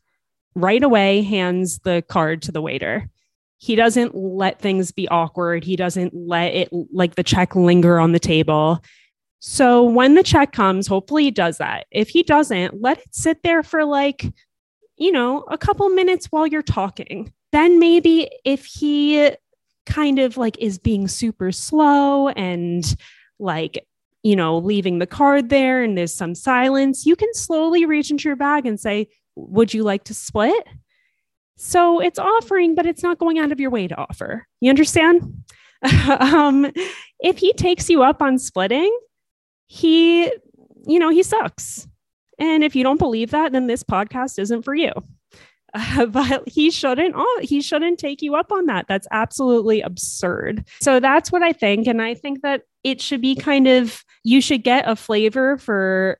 right 0.55 0.81
away 0.81 1.21
hands 1.21 1.77
the 1.83 2.03
card 2.09 2.41
to 2.41 2.51
the 2.51 2.63
waiter 2.63 3.11
he 3.57 3.75
doesn't 3.75 4.15
let 4.15 4.59
things 4.59 4.91
be 4.91 5.07
awkward 5.09 5.63
he 5.63 5.75
doesn't 5.75 6.13
let 6.13 6.53
it 6.53 6.69
like 6.91 7.15
the 7.15 7.23
check 7.23 7.55
linger 7.55 7.99
on 7.99 8.11
the 8.11 8.19
table 8.19 8.81
so 9.39 9.83
when 9.83 10.15
the 10.15 10.23
check 10.23 10.51
comes 10.51 10.87
hopefully 10.87 11.23
he 11.23 11.31
does 11.31 11.57
that 11.57 11.85
if 11.91 12.09
he 12.09 12.23
doesn't 12.23 12.81
let 12.81 12.97
it 12.97 13.15
sit 13.15 13.43
there 13.43 13.63
for 13.63 13.85
like 13.85 14.25
you 14.97 15.11
know, 15.11 15.43
a 15.49 15.57
couple 15.57 15.87
minutes 15.89 16.27
while 16.27 16.47
you're 16.47 16.61
talking. 16.61 17.31
Then 17.51 17.79
maybe 17.79 18.29
if 18.43 18.65
he 18.65 19.31
kind 19.85 20.19
of 20.19 20.37
like 20.37 20.57
is 20.59 20.77
being 20.77 21.07
super 21.07 21.51
slow 21.51 22.29
and 22.29 22.95
like 23.39 23.85
you 24.23 24.35
know, 24.35 24.57
leaving 24.57 24.97
the 24.97 25.05
card 25.05 25.49
there 25.49 25.83
and 25.83 25.95
there's 25.95 26.11
some 26.11 26.33
silence, 26.33 27.05
you 27.05 27.15
can 27.15 27.31
slowly 27.35 27.85
reach 27.85 28.09
into 28.09 28.27
your 28.27 28.35
bag 28.35 28.65
and 28.65 28.79
say, 28.79 29.07
Would 29.35 29.73
you 29.73 29.83
like 29.83 30.05
to 30.05 30.13
split? 30.13 30.67
So 31.57 31.99
it's 31.99 32.19
offering, 32.19 32.75
but 32.75 32.85
it's 32.85 33.03
not 33.03 33.17
going 33.17 33.39
out 33.39 33.51
of 33.51 33.59
your 33.59 33.69
way 33.69 33.87
to 33.87 33.97
offer. 33.97 34.47
You 34.61 34.69
understand? 34.69 35.43
um, 36.19 36.71
if 37.19 37.37
he 37.37 37.53
takes 37.53 37.89
you 37.89 38.03
up 38.03 38.21
on 38.21 38.37
splitting, 38.37 38.97
he, 39.67 40.25
you 40.85 40.99
know, 40.99 41.09
he 41.09 41.23
sucks. 41.23 41.87
And 42.37 42.63
if 42.63 42.75
you 42.75 42.83
don't 42.83 42.99
believe 42.99 43.31
that, 43.31 43.51
then 43.51 43.67
this 43.67 43.83
podcast 43.83 44.39
isn't 44.39 44.63
for 44.63 44.75
you. 44.75 44.91
Uh, 45.73 46.05
but 46.07 46.47
he 46.47 46.71
shouldn't 46.71 47.13
oh, 47.15 47.39
he 47.41 47.61
shouldn't 47.61 47.99
take 47.99 48.21
you 48.21 48.35
up 48.35 48.51
on 48.51 48.65
that 48.65 48.85
that's 48.87 49.07
absolutely 49.11 49.81
absurd 49.81 50.65
so 50.79 50.99
that's 51.01 51.31
what 51.31 51.43
i 51.43 51.51
think 51.51 51.85
and 51.85 52.01
i 52.01 52.13
think 52.13 52.41
that 52.41 52.61
it 52.83 53.01
should 53.01 53.19
be 53.19 53.35
kind 53.35 53.67
of 53.67 54.05
you 54.23 54.39
should 54.39 54.63
get 54.63 54.87
a 54.87 54.95
flavor 54.95 55.57
for 55.57 56.17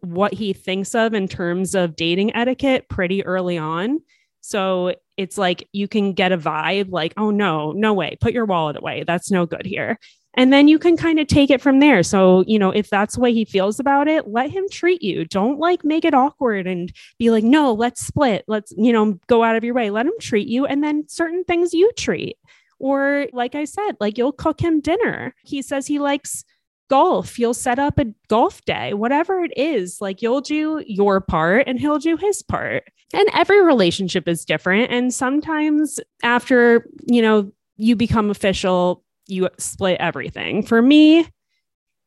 what 0.00 0.34
he 0.34 0.52
thinks 0.52 0.94
of 0.94 1.14
in 1.14 1.28
terms 1.28 1.74
of 1.74 1.94
dating 1.94 2.34
etiquette 2.34 2.88
pretty 2.88 3.24
early 3.24 3.58
on 3.58 4.00
so 4.40 4.94
it's 5.16 5.36
like 5.36 5.68
you 5.72 5.86
can 5.86 6.12
get 6.12 6.32
a 6.32 6.38
vibe 6.38 6.90
like 6.90 7.12
oh 7.16 7.30
no 7.30 7.72
no 7.72 7.92
way 7.92 8.16
put 8.20 8.32
your 8.32 8.44
wallet 8.44 8.76
away 8.76 9.04
that's 9.06 9.30
no 9.30 9.46
good 9.46 9.66
here 9.66 9.98
and 10.34 10.52
then 10.52 10.68
you 10.68 10.78
can 10.78 10.96
kind 10.96 11.18
of 11.18 11.26
take 11.26 11.50
it 11.50 11.60
from 11.60 11.80
there. 11.80 12.02
So, 12.02 12.44
you 12.46 12.58
know, 12.58 12.70
if 12.70 12.88
that's 12.88 13.16
the 13.16 13.20
way 13.20 13.32
he 13.32 13.44
feels 13.44 13.80
about 13.80 14.06
it, 14.06 14.28
let 14.28 14.50
him 14.50 14.64
treat 14.70 15.02
you. 15.02 15.24
Don't 15.24 15.58
like 15.58 15.84
make 15.84 16.04
it 16.04 16.14
awkward 16.14 16.66
and 16.66 16.92
be 17.18 17.30
like, 17.30 17.42
no, 17.42 17.72
let's 17.72 18.06
split. 18.06 18.44
Let's, 18.46 18.72
you 18.76 18.92
know, 18.92 19.18
go 19.26 19.42
out 19.42 19.56
of 19.56 19.64
your 19.64 19.74
way. 19.74 19.90
Let 19.90 20.06
him 20.06 20.12
treat 20.20 20.46
you. 20.46 20.66
And 20.66 20.84
then 20.84 21.08
certain 21.08 21.42
things 21.44 21.74
you 21.74 21.90
treat. 21.96 22.36
Or, 22.78 23.26
like 23.32 23.54
I 23.54 23.64
said, 23.64 23.92
like 23.98 24.16
you'll 24.16 24.32
cook 24.32 24.60
him 24.60 24.80
dinner. 24.80 25.34
He 25.42 25.62
says 25.62 25.86
he 25.86 25.98
likes 25.98 26.44
golf. 26.88 27.38
You'll 27.38 27.52
set 27.52 27.78
up 27.78 27.98
a 27.98 28.06
golf 28.28 28.64
day, 28.64 28.94
whatever 28.94 29.42
it 29.42 29.52
is. 29.56 30.00
Like 30.00 30.22
you'll 30.22 30.40
do 30.40 30.82
your 30.86 31.20
part 31.20 31.66
and 31.66 31.78
he'll 31.78 31.98
do 31.98 32.16
his 32.16 32.42
part. 32.42 32.84
And 33.12 33.28
every 33.34 33.62
relationship 33.62 34.28
is 34.28 34.44
different. 34.44 34.92
And 34.92 35.12
sometimes 35.12 35.98
after, 36.22 36.86
you 37.06 37.22
know, 37.22 37.50
you 37.76 37.96
become 37.96 38.30
official, 38.30 39.02
you 39.26 39.48
split 39.58 39.96
everything. 40.00 40.62
For 40.62 40.80
me, 40.80 41.26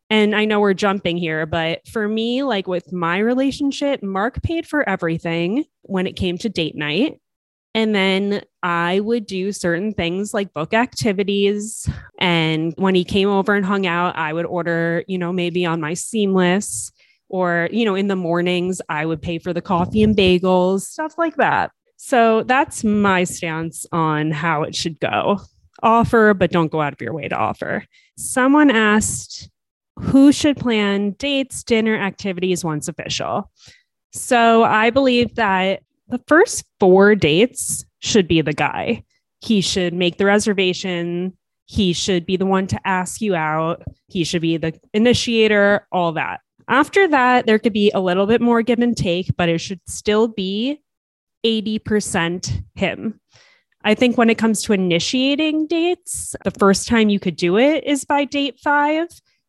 and 0.10 0.36
I 0.36 0.46
know 0.46 0.60
we're 0.60 0.74
jumping 0.74 1.18
here, 1.18 1.46
but 1.46 1.88
for 1.88 2.08
me, 2.08 2.44
like 2.44 2.68
with 2.68 2.94
my 2.94 3.18
relationship, 3.18 4.04
Mark 4.04 4.42
paid 4.44 4.68
for 4.68 4.88
everything 4.88 5.66
when 5.82 6.06
it 6.06 6.16
came 6.16 6.38
to 6.40 6.50
date 6.50 6.76
night. 6.76 7.20
And 7.74 7.96
then 7.96 8.44
I 8.62 9.00
would 9.00 9.26
do 9.26 9.52
certain 9.52 9.94
things 9.94 10.34
like 10.34 10.54
book 10.54 10.74
activities. 10.76 11.90
And 12.20 12.74
when 12.78 12.94
he 12.94 13.04
came 13.04 13.30
over 13.30 13.56
and 13.56 13.66
hung 13.66 13.88
out, 13.88 14.16
I 14.16 14.32
would 14.32 14.46
order, 14.46 15.04
you 15.08 15.18
know, 15.18 15.34
maybe 15.34 15.66
on 15.66 15.82
my 15.82 15.96
seamless 15.96 16.92
or, 17.34 17.68
you 17.72 17.84
know, 17.84 17.96
in 17.96 18.10
the 18.10 18.16
mornings, 18.16 18.80
I 18.90 19.08
would 19.08 19.20
pay 19.20 19.40
for 19.40 19.54
the 19.54 19.62
coffee 19.62 20.04
and 20.04 20.16
bagels, 20.16 20.82
stuff 20.82 21.18
like 21.18 21.36
that. 21.38 21.72
So 21.98 22.44
that's 22.44 22.84
my 22.84 23.24
stance 23.24 23.88
on 23.92 24.30
how 24.30 24.62
it 24.62 24.76
should 24.76 25.00
go 25.00 25.42
offer, 25.82 26.36
but 26.36 26.52
don't 26.52 26.72
go 26.72 26.80
out 26.80 26.94
of 26.94 27.02
your 27.02 27.12
way 27.12 27.28
to 27.28 27.36
offer. 27.36 27.86
Someone 28.18 28.70
asked 28.70 29.50
who 30.00 30.32
should 30.32 30.58
plan 30.58 31.16
dates, 31.18 31.64
dinner 31.64 31.96
activities 31.96 32.64
once 32.64 32.88
official. 32.88 33.50
So 34.12 34.64
I 34.64 34.92
believe 34.92 35.34
that 35.34 35.82
the 36.10 36.22
first 36.28 36.66
four 36.80 37.16
dates 37.16 37.84
should 37.98 38.28
be 38.28 38.42
the 38.42 38.54
guy. 38.54 39.04
He 39.42 39.62
should 39.62 39.96
make 39.96 40.20
the 40.20 40.26
reservation. 40.26 41.36
He 41.66 41.94
should 41.94 42.28
be 42.28 42.38
the 42.38 42.46
one 42.46 42.68
to 42.68 42.80
ask 42.88 43.22
you 43.22 43.34
out. 43.34 43.82
He 44.08 44.24
should 44.24 44.44
be 44.44 44.58
the 44.58 44.80
initiator, 44.94 45.88
all 45.92 46.12
that. 46.12 46.42
After 46.68 47.08
that, 47.10 47.46
there 47.46 47.60
could 47.60 47.74
be 47.74 47.92
a 47.92 48.00
little 48.00 48.26
bit 48.26 48.42
more 48.42 48.62
give 48.62 48.80
and 48.80 48.96
take, 48.96 49.36
but 49.38 49.50
it 49.50 49.60
should 49.60 49.82
still 49.88 50.28
be 50.28 50.82
80% 51.46 52.64
him. 52.76 53.20
I 53.84 53.96
think 53.96 54.18
when 54.18 54.30
it 54.30 54.38
comes 54.38 54.64
to 54.64 54.74
initiating 54.74 55.68
dates, 55.68 56.36
the 56.44 56.52
first 56.52 56.88
time 56.88 57.10
you 57.10 57.20
could 57.20 57.36
do 57.36 57.58
it 57.58 57.84
is 57.84 58.06
by 58.06 58.24
date 58.24 58.60
five, 58.64 59.08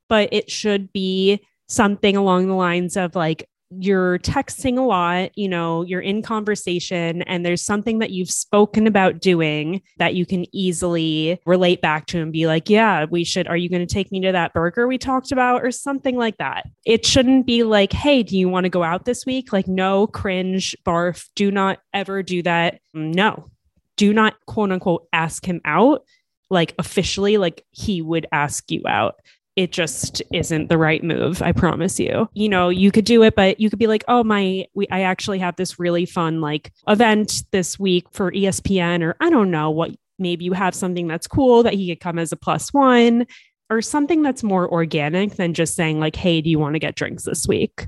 but 0.09 0.29
it 0.33 0.51
should 0.51 0.93
be 0.93 1.41
something 1.69 2.17
along 2.17 2.49
the 2.49 2.55
lines 2.55 2.97
of 2.97 3.15
like, 3.15 3.49
you're 3.79 4.19
texting 4.19 4.79
a 4.79 4.83
lot, 4.83 5.37
you 5.37 5.49
know, 5.49 5.83
you're 5.83 6.01
in 6.01 6.23
conversation, 6.23 7.23
and 7.23 7.45
there's 7.45 7.63
something 7.63 7.99
that 7.99 8.11
you've 8.11 8.31
spoken 8.31 8.87
about 8.87 9.21
doing 9.21 9.83
that 9.99 10.15
you 10.15 10.27
can 10.27 10.47
easily 10.55 11.41
relate 11.47 11.81
back 11.81 12.07
to 12.07 12.21
and 12.21 12.33
be 12.33 12.47
like, 12.47 12.69
yeah, 12.69 13.07
we 13.11 13.25
should. 13.25 13.47
Are 13.49 13.57
you 13.57 13.69
going 13.69 13.87
to 13.87 13.93
take 13.93 14.11
me 14.13 14.21
to 14.21 14.33
that 14.33 14.53
burger 14.53 14.87
we 14.87 14.99
talked 14.99 15.33
about 15.33 15.65
or 15.65 15.71
something 15.71 16.17
like 16.17 16.39
that? 16.39 16.67
It 16.85 17.05
shouldn't 17.07 17.47
be 17.47 17.63
like, 17.63 17.93
hey, 17.93 18.23
do 18.23 18.39
you 18.39 18.49
want 18.49 18.65
to 18.65 18.71
go 18.71 18.83
out 18.83 19.05
this 19.05 19.25
week? 19.27 19.53
Like, 19.53 19.69
no, 19.69 20.07
cringe, 20.07 20.77
barf, 20.87 21.29
do 21.35 21.51
not 21.51 21.79
ever 21.93 22.23
do 22.23 22.43
that. 22.43 22.81
No, 22.93 23.51
do 23.97 24.13
not 24.13 24.35
quote 24.47 24.73
unquote 24.73 25.07
ask 25.13 25.45
him 25.45 25.61
out 25.65 26.03
like 26.51 26.75
officially 26.79 27.37
like 27.37 27.65
he 27.71 28.03
would 28.03 28.27
ask 28.33 28.71
you 28.71 28.83
out 28.87 29.17
it 29.57 29.71
just 29.71 30.21
isn't 30.33 30.69
the 30.69 30.79
right 30.79 31.05
move 31.05 31.41
i 31.43 31.53
promise 31.53 31.99
you 32.01 32.29
you 32.35 32.49
know 32.49 32.69
you 32.69 32.91
could 32.91 33.05
do 33.05 33.23
it 33.23 33.35
but 33.35 33.61
you 33.61 33.71
could 33.71 33.79
be 33.79 33.87
like 33.87 34.05
oh 34.09 34.25
my 34.25 34.67
we 34.75 34.87
i 34.91 35.03
actually 35.03 35.39
have 35.39 35.57
this 35.57 35.79
really 35.79 36.05
fun 36.05 36.41
like 36.41 36.73
event 36.89 37.45
this 37.53 37.79
week 37.79 38.07
for 38.11 38.33
espn 38.33 39.03
or 39.03 39.17
i 39.21 39.31
don't 39.31 39.51
know 39.51 39.71
what 39.71 39.91
maybe 40.19 40.45
you 40.45 40.53
have 40.53 40.75
something 40.75 41.07
that's 41.07 41.27
cool 41.27 41.63
that 41.63 41.75
he 41.75 41.89
could 41.89 42.01
come 42.01 42.19
as 42.19 42.33
a 42.33 42.37
plus 42.37 42.73
one 42.73 43.27
or 43.71 43.81
something 43.81 44.23
that's 44.23 44.43
more 44.43 44.71
organic 44.71 45.35
than 45.35 45.55
just 45.55 45.75
saying 45.75 46.01
like 46.01 46.17
hey 46.17 46.41
do 46.41 46.51
you 46.51 46.59
want 46.59 46.75
to 46.75 46.81
get 46.81 46.97
drinks 46.97 47.25
this 47.25 47.47
week 47.47 47.87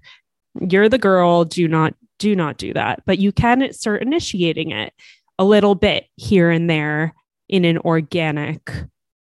you're 0.69 0.89
the 0.89 0.99
girl 0.99 1.45
do 1.45 1.69
not 1.69 1.95
do 2.19 2.35
not 2.35 2.57
do 2.57 2.73
that 2.73 3.03
but 3.07 3.19
you 3.19 3.31
can 3.31 3.73
start 3.73 4.03
initiating 4.03 4.71
it 4.71 4.93
a 5.39 5.45
little 5.45 5.75
bit 5.75 6.07
here 6.17 6.51
and 6.51 6.69
there 6.69 7.15
in 7.49 7.65
an 7.65 7.79
organic, 7.79 8.73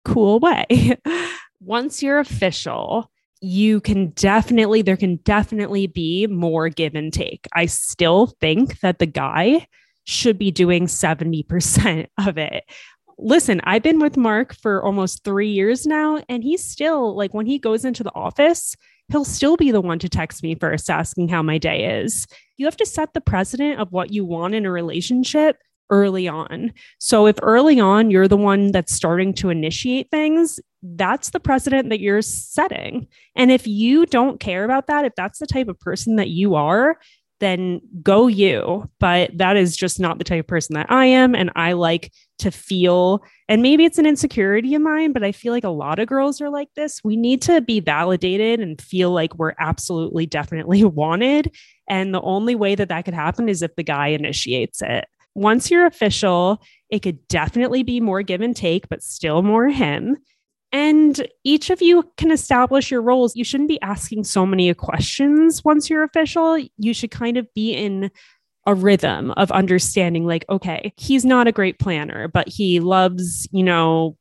cool 0.04 0.38
way. 0.40 0.66
Once 1.64 2.02
you're 2.02 2.18
official, 2.18 3.10
you 3.40 3.80
can 3.80 4.10
definitely, 4.10 4.82
there 4.82 4.96
can 4.96 5.16
definitely 5.16 5.86
be 5.86 6.26
more 6.26 6.68
give 6.68 6.94
and 6.94 7.12
take. 7.12 7.46
I 7.54 7.66
still 7.66 8.26
think 8.40 8.80
that 8.80 8.98
the 8.98 9.06
guy 9.06 9.66
should 10.04 10.38
be 10.38 10.50
doing 10.50 10.86
70% 10.86 12.06
of 12.26 12.38
it. 12.38 12.64
Listen, 13.16 13.60
I've 13.64 13.82
been 13.82 14.00
with 14.00 14.16
Mark 14.16 14.54
for 14.54 14.84
almost 14.84 15.24
three 15.24 15.50
years 15.50 15.86
now, 15.86 16.22
and 16.28 16.42
he's 16.42 16.68
still 16.68 17.16
like 17.16 17.32
when 17.32 17.46
he 17.46 17.58
goes 17.58 17.84
into 17.84 18.02
the 18.02 18.14
office, 18.14 18.74
he'll 19.08 19.24
still 19.24 19.56
be 19.56 19.70
the 19.70 19.80
one 19.80 19.98
to 20.00 20.08
text 20.08 20.42
me 20.42 20.54
first 20.54 20.90
asking 20.90 21.28
how 21.28 21.42
my 21.42 21.58
day 21.58 22.00
is. 22.02 22.26
You 22.56 22.66
have 22.66 22.76
to 22.78 22.86
set 22.86 23.14
the 23.14 23.20
precedent 23.20 23.80
of 23.80 23.92
what 23.92 24.12
you 24.12 24.24
want 24.24 24.54
in 24.54 24.66
a 24.66 24.70
relationship 24.70 25.56
early 25.90 26.28
on. 26.28 26.72
So 26.98 27.26
if 27.26 27.36
early 27.42 27.80
on 27.80 28.10
you're 28.10 28.28
the 28.28 28.36
one 28.36 28.72
that's 28.72 28.92
starting 28.92 29.34
to 29.34 29.50
initiate 29.50 30.10
things, 30.10 30.60
that's 30.82 31.30
the 31.30 31.40
precedent 31.40 31.88
that 31.90 32.00
you're 32.00 32.22
setting. 32.22 33.08
And 33.34 33.50
if 33.50 33.66
you 33.66 34.06
don't 34.06 34.40
care 34.40 34.64
about 34.64 34.86
that, 34.86 35.04
if 35.04 35.14
that's 35.16 35.38
the 35.38 35.46
type 35.46 35.68
of 35.68 35.80
person 35.80 36.16
that 36.16 36.28
you 36.28 36.54
are, 36.54 36.98
then 37.40 37.80
go 38.02 38.26
you. 38.26 38.88
But 39.00 39.36
that 39.36 39.56
is 39.56 39.76
just 39.76 39.98
not 39.98 40.18
the 40.18 40.24
type 40.24 40.40
of 40.40 40.46
person 40.46 40.74
that 40.74 40.90
I 40.90 41.06
am. 41.06 41.34
And 41.34 41.50
I 41.56 41.72
like 41.72 42.12
to 42.38 42.50
feel, 42.50 43.22
and 43.48 43.60
maybe 43.60 43.84
it's 43.84 43.98
an 43.98 44.06
insecurity 44.06 44.74
of 44.74 44.82
mine, 44.82 45.12
but 45.12 45.24
I 45.24 45.32
feel 45.32 45.52
like 45.52 45.64
a 45.64 45.68
lot 45.68 45.98
of 45.98 46.08
girls 46.08 46.40
are 46.40 46.50
like 46.50 46.68
this. 46.76 47.00
We 47.02 47.16
need 47.16 47.42
to 47.42 47.60
be 47.60 47.80
validated 47.80 48.60
and 48.60 48.80
feel 48.80 49.10
like 49.10 49.34
we're 49.36 49.54
absolutely, 49.58 50.26
definitely 50.26 50.84
wanted. 50.84 51.54
And 51.88 52.14
the 52.14 52.22
only 52.22 52.54
way 52.54 52.74
that 52.76 52.88
that 52.88 53.04
could 53.04 53.14
happen 53.14 53.48
is 53.48 53.62
if 53.62 53.74
the 53.76 53.82
guy 53.82 54.08
initiates 54.08 54.80
it 54.82 55.06
once 55.34 55.70
you're 55.70 55.86
official, 55.86 56.62
it 56.90 57.00
could 57.00 57.26
definitely 57.28 57.82
be 57.82 58.00
more 58.00 58.22
give 58.22 58.40
and 58.40 58.56
take, 58.56 58.88
but 58.88 59.02
still 59.02 59.42
more 59.42 59.68
him. 59.68 60.16
And 60.72 61.26
each 61.44 61.70
of 61.70 61.80
you 61.80 62.10
can 62.16 62.32
establish 62.32 62.90
your 62.90 63.02
roles. 63.02 63.36
You 63.36 63.44
shouldn't 63.44 63.68
be 63.68 63.80
asking 63.80 64.24
so 64.24 64.44
many 64.44 64.72
questions 64.74 65.64
once 65.64 65.88
you're 65.88 66.02
official. 66.02 66.58
You 66.78 66.92
should 66.92 67.12
kind 67.12 67.36
of 67.36 67.46
be 67.54 67.72
in 67.72 68.10
a 68.66 68.74
rhythm 68.74 69.30
of 69.32 69.52
understanding, 69.52 70.26
like, 70.26 70.44
okay, 70.48 70.92
he's 70.96 71.24
not 71.24 71.46
a 71.46 71.52
great 71.52 71.78
planner, 71.78 72.28
but 72.28 72.48
he 72.48 72.80
loves, 72.80 73.46
you 73.52 73.62
know, 73.62 74.16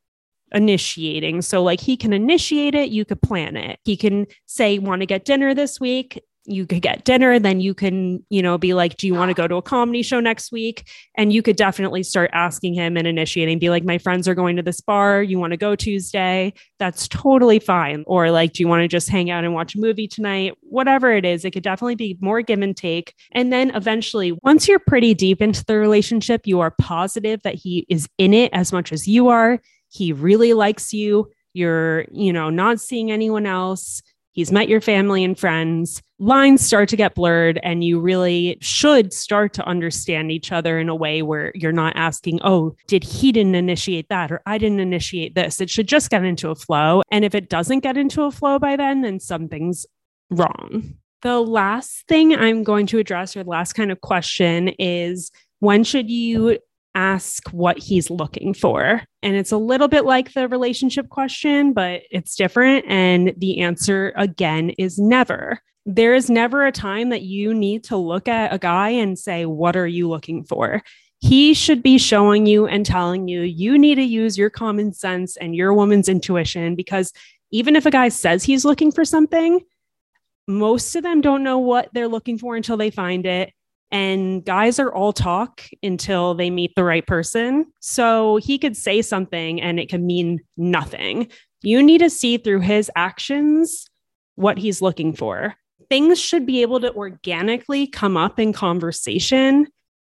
initiating. 0.52 1.42
So, 1.42 1.62
like, 1.62 1.80
he 1.80 1.96
can 1.96 2.12
initiate 2.12 2.74
it, 2.74 2.90
you 2.90 3.04
could 3.04 3.22
plan 3.22 3.56
it. 3.56 3.80
He 3.84 3.96
can 3.96 4.26
say, 4.46 4.78
want 4.78 5.00
to 5.00 5.06
get 5.06 5.24
dinner 5.24 5.54
this 5.54 5.80
week 5.80 6.22
you 6.46 6.66
could 6.66 6.82
get 6.82 7.04
dinner 7.04 7.38
then 7.38 7.60
you 7.60 7.74
can 7.74 8.24
you 8.28 8.42
know 8.42 8.58
be 8.58 8.74
like 8.74 8.96
do 8.96 9.06
you 9.06 9.14
want 9.14 9.30
to 9.30 9.34
go 9.34 9.48
to 9.48 9.56
a 9.56 9.62
comedy 9.62 10.02
show 10.02 10.20
next 10.20 10.52
week? 10.52 10.88
And 11.16 11.32
you 11.32 11.42
could 11.42 11.56
definitely 11.56 12.02
start 12.02 12.30
asking 12.32 12.74
him 12.74 12.96
and 12.96 13.06
initiating 13.06 13.58
be 13.58 13.70
like 13.70 13.84
my 13.84 13.98
friends 13.98 14.28
are 14.28 14.34
going 14.34 14.56
to 14.56 14.62
this 14.62 14.80
bar 14.80 15.22
you 15.22 15.38
want 15.38 15.52
to 15.52 15.56
go 15.56 15.74
tuesday? 15.74 16.52
That's 16.78 17.08
totally 17.08 17.58
fine. 17.58 18.04
Or 18.06 18.30
like 18.30 18.52
do 18.52 18.62
you 18.62 18.68
want 18.68 18.82
to 18.82 18.88
just 18.88 19.08
hang 19.08 19.30
out 19.30 19.44
and 19.44 19.54
watch 19.54 19.74
a 19.74 19.80
movie 19.80 20.08
tonight? 20.08 20.54
Whatever 20.60 21.12
it 21.12 21.24
is 21.24 21.44
it 21.44 21.52
could 21.52 21.62
definitely 21.62 21.94
be 21.94 22.18
more 22.20 22.42
give 22.42 22.60
and 22.60 22.76
take. 22.76 23.14
And 23.32 23.52
then 23.52 23.74
eventually 23.74 24.38
once 24.42 24.68
you're 24.68 24.78
pretty 24.78 25.14
deep 25.14 25.40
into 25.40 25.64
the 25.64 25.76
relationship 25.76 26.46
you 26.46 26.60
are 26.60 26.74
positive 26.80 27.42
that 27.42 27.54
he 27.54 27.86
is 27.88 28.08
in 28.18 28.34
it 28.34 28.50
as 28.52 28.72
much 28.72 28.92
as 28.92 29.08
you 29.08 29.28
are. 29.28 29.60
He 29.88 30.12
really 30.12 30.52
likes 30.52 30.92
you. 30.92 31.30
You're 31.52 32.06
you 32.10 32.32
know 32.32 32.50
not 32.50 32.80
seeing 32.80 33.12
anyone 33.12 33.46
else 33.46 34.02
he's 34.34 34.52
met 34.52 34.68
your 34.68 34.82
family 34.82 35.24
and 35.24 35.38
friends. 35.38 36.02
Lines 36.18 36.64
start 36.64 36.90
to 36.90 36.96
get 36.96 37.14
blurred, 37.14 37.58
and 37.62 37.82
you 37.82 37.98
really 37.98 38.58
should 38.60 39.12
start 39.12 39.54
to 39.54 39.66
understand 39.66 40.30
each 40.30 40.52
other 40.52 40.78
in 40.78 40.88
a 40.88 40.94
way 40.94 41.22
where 41.22 41.50
you're 41.54 41.72
not 41.72 41.96
asking, 41.96 42.40
Oh, 42.44 42.76
did 42.86 43.02
he 43.02 43.32
didn't 43.32 43.54
initiate 43.54 44.08
that? 44.10 44.30
Or 44.30 44.42
I 44.46 44.58
didn't 44.58 44.80
initiate 44.80 45.34
this. 45.34 45.60
It 45.60 45.70
should 45.70 45.88
just 45.88 46.10
get 46.10 46.24
into 46.24 46.50
a 46.50 46.54
flow. 46.54 47.02
And 47.10 47.24
if 47.24 47.34
it 47.34 47.48
doesn't 47.48 47.80
get 47.80 47.96
into 47.96 48.22
a 48.22 48.30
flow 48.30 48.58
by 48.58 48.76
then, 48.76 49.00
then 49.00 49.18
something's 49.18 49.86
wrong. 50.30 50.94
The 51.22 51.40
last 51.40 52.06
thing 52.06 52.34
I'm 52.34 52.62
going 52.62 52.86
to 52.88 52.98
address, 52.98 53.34
or 53.34 53.42
the 53.42 53.50
last 53.50 53.72
kind 53.72 53.90
of 53.90 54.02
question, 54.02 54.68
is 54.78 55.30
when 55.60 55.82
should 55.82 56.10
you 56.10 56.58
ask 56.94 57.48
what 57.50 57.78
he's 57.78 58.10
looking 58.10 58.54
for. 58.54 59.02
And 59.22 59.36
it's 59.36 59.52
a 59.52 59.56
little 59.56 59.88
bit 59.88 60.04
like 60.04 60.32
the 60.32 60.48
relationship 60.48 61.08
question, 61.08 61.72
but 61.72 62.02
it's 62.10 62.36
different. 62.36 62.84
And 62.88 63.34
the 63.36 63.60
answer, 63.60 64.12
again, 64.16 64.70
is 64.70 64.98
never. 64.98 65.60
There 65.86 66.14
is 66.14 66.30
never 66.30 66.66
a 66.66 66.72
time 66.72 67.10
that 67.10 67.22
you 67.22 67.52
need 67.52 67.84
to 67.84 67.96
look 67.96 68.28
at 68.28 68.54
a 68.54 68.58
guy 68.58 68.90
and 68.90 69.18
say, 69.18 69.44
What 69.44 69.76
are 69.76 69.86
you 69.86 70.08
looking 70.08 70.44
for? 70.44 70.82
He 71.20 71.54
should 71.54 71.82
be 71.82 71.98
showing 71.98 72.46
you 72.46 72.66
and 72.66 72.84
telling 72.84 73.28
you, 73.28 73.42
you 73.42 73.78
need 73.78 73.94
to 73.96 74.02
use 74.02 74.36
your 74.36 74.50
common 74.50 74.92
sense 74.92 75.36
and 75.36 75.54
your 75.54 75.72
woman's 75.72 76.08
intuition 76.08 76.74
because 76.74 77.12
even 77.50 77.76
if 77.76 77.86
a 77.86 77.90
guy 77.90 78.08
says 78.08 78.44
he's 78.44 78.64
looking 78.64 78.92
for 78.92 79.04
something, 79.04 79.60
most 80.46 80.94
of 80.96 81.02
them 81.02 81.20
don't 81.20 81.42
know 81.42 81.58
what 81.58 81.88
they're 81.94 82.08
looking 82.08 82.38
for 82.38 82.56
until 82.56 82.76
they 82.76 82.90
find 82.90 83.24
it 83.26 83.52
and 83.94 84.44
guys 84.44 84.80
are 84.80 84.92
all 84.92 85.12
talk 85.12 85.62
until 85.80 86.34
they 86.34 86.50
meet 86.50 86.74
the 86.74 86.82
right 86.82 87.06
person. 87.06 87.64
So 87.78 88.38
he 88.38 88.58
could 88.58 88.76
say 88.76 89.02
something 89.02 89.62
and 89.62 89.78
it 89.78 89.88
could 89.88 90.02
mean 90.02 90.40
nothing. 90.56 91.28
You 91.62 91.80
need 91.80 91.98
to 91.98 92.10
see 92.10 92.36
through 92.36 92.60
his 92.60 92.90
actions 92.96 93.88
what 94.34 94.58
he's 94.58 94.82
looking 94.82 95.14
for. 95.14 95.54
Things 95.88 96.20
should 96.20 96.44
be 96.44 96.60
able 96.62 96.80
to 96.80 96.92
organically 96.92 97.86
come 97.86 98.16
up 98.16 98.40
in 98.40 98.52
conversation 98.52 99.68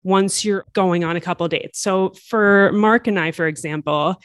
once 0.03 0.45
you're 0.45 0.65
going 0.73 1.05
on 1.05 1.15
a 1.15 1.21
couple 1.21 1.47
dates. 1.47 1.81
So 1.81 2.15
for 2.29 2.73
Mark 2.73 3.07
and 3.07 3.17
I, 3.17 3.31
for 3.31 3.47
example, 3.47 4.17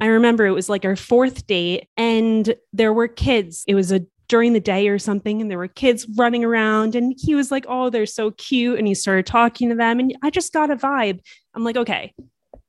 I 0.00 0.06
remember 0.06 0.46
it 0.46 0.52
was 0.52 0.70
like 0.70 0.86
our 0.86 0.96
fourth 0.96 1.46
date 1.46 1.86
and 1.98 2.54
there 2.72 2.94
were 2.94 3.08
kids. 3.08 3.62
It 3.68 3.74
was 3.74 3.92
a 3.92 4.06
during 4.30 4.52
the 4.52 4.60
day 4.60 4.86
or 4.86 4.96
something 4.96 5.40
and 5.40 5.50
there 5.50 5.58
were 5.58 5.66
kids 5.66 6.06
running 6.16 6.44
around 6.44 6.94
and 6.94 7.14
he 7.18 7.34
was 7.34 7.50
like 7.50 7.66
oh 7.68 7.90
they're 7.90 8.06
so 8.06 8.30
cute 8.30 8.78
and 8.78 8.86
he 8.86 8.94
started 8.94 9.26
talking 9.26 9.68
to 9.68 9.74
them 9.74 9.98
and 9.98 10.16
i 10.22 10.30
just 10.30 10.52
got 10.52 10.70
a 10.70 10.76
vibe. 10.76 11.18
I'm 11.52 11.64
like 11.64 11.76
okay 11.76 12.14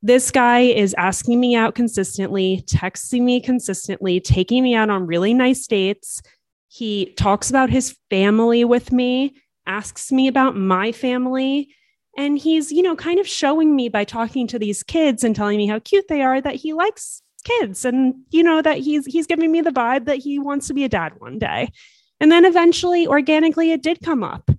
this 0.01 0.31
guy 0.31 0.61
is 0.61 0.95
asking 0.97 1.39
me 1.39 1.55
out 1.55 1.75
consistently 1.75 2.63
texting 2.67 3.21
me 3.21 3.39
consistently 3.39 4.19
taking 4.19 4.63
me 4.63 4.73
out 4.73 4.89
on 4.89 5.05
really 5.05 5.31
nice 5.31 5.67
dates. 5.67 6.23
He 6.69 7.13
talks 7.17 7.51
about 7.51 7.69
his 7.69 7.95
family 8.09 8.65
with 8.65 8.91
me 8.91 9.35
asks 9.67 10.11
me 10.11 10.27
about 10.27 10.57
my 10.57 10.91
family 10.91 11.69
and 12.17 12.39
he's 12.39 12.71
you 12.71 12.81
know 12.81 12.95
kind 12.95 13.19
of 13.19 13.27
showing 13.27 13.75
me 13.75 13.87
by 13.87 14.03
talking 14.03 14.47
to 14.47 14.57
these 14.57 14.81
kids 14.81 15.23
and 15.23 15.35
telling 15.35 15.57
me 15.57 15.67
how 15.67 15.77
cute 15.77 16.07
they 16.09 16.23
are 16.23 16.41
that 16.41 16.55
he 16.55 16.73
likes 16.73 17.20
kids 17.41 17.85
and 17.85 18.15
you 18.29 18.43
know 18.43 18.61
that 18.61 18.77
he's 18.77 19.05
he's 19.05 19.27
giving 19.27 19.51
me 19.51 19.61
the 19.61 19.71
vibe 19.71 20.05
that 20.05 20.17
he 20.17 20.39
wants 20.39 20.67
to 20.67 20.73
be 20.73 20.83
a 20.83 20.89
dad 20.89 21.13
one 21.19 21.39
day. 21.39 21.71
And 22.19 22.31
then 22.31 22.45
eventually 22.45 23.07
organically 23.07 23.71
it 23.71 23.81
did 23.81 24.01
come 24.01 24.23
up. 24.23 24.49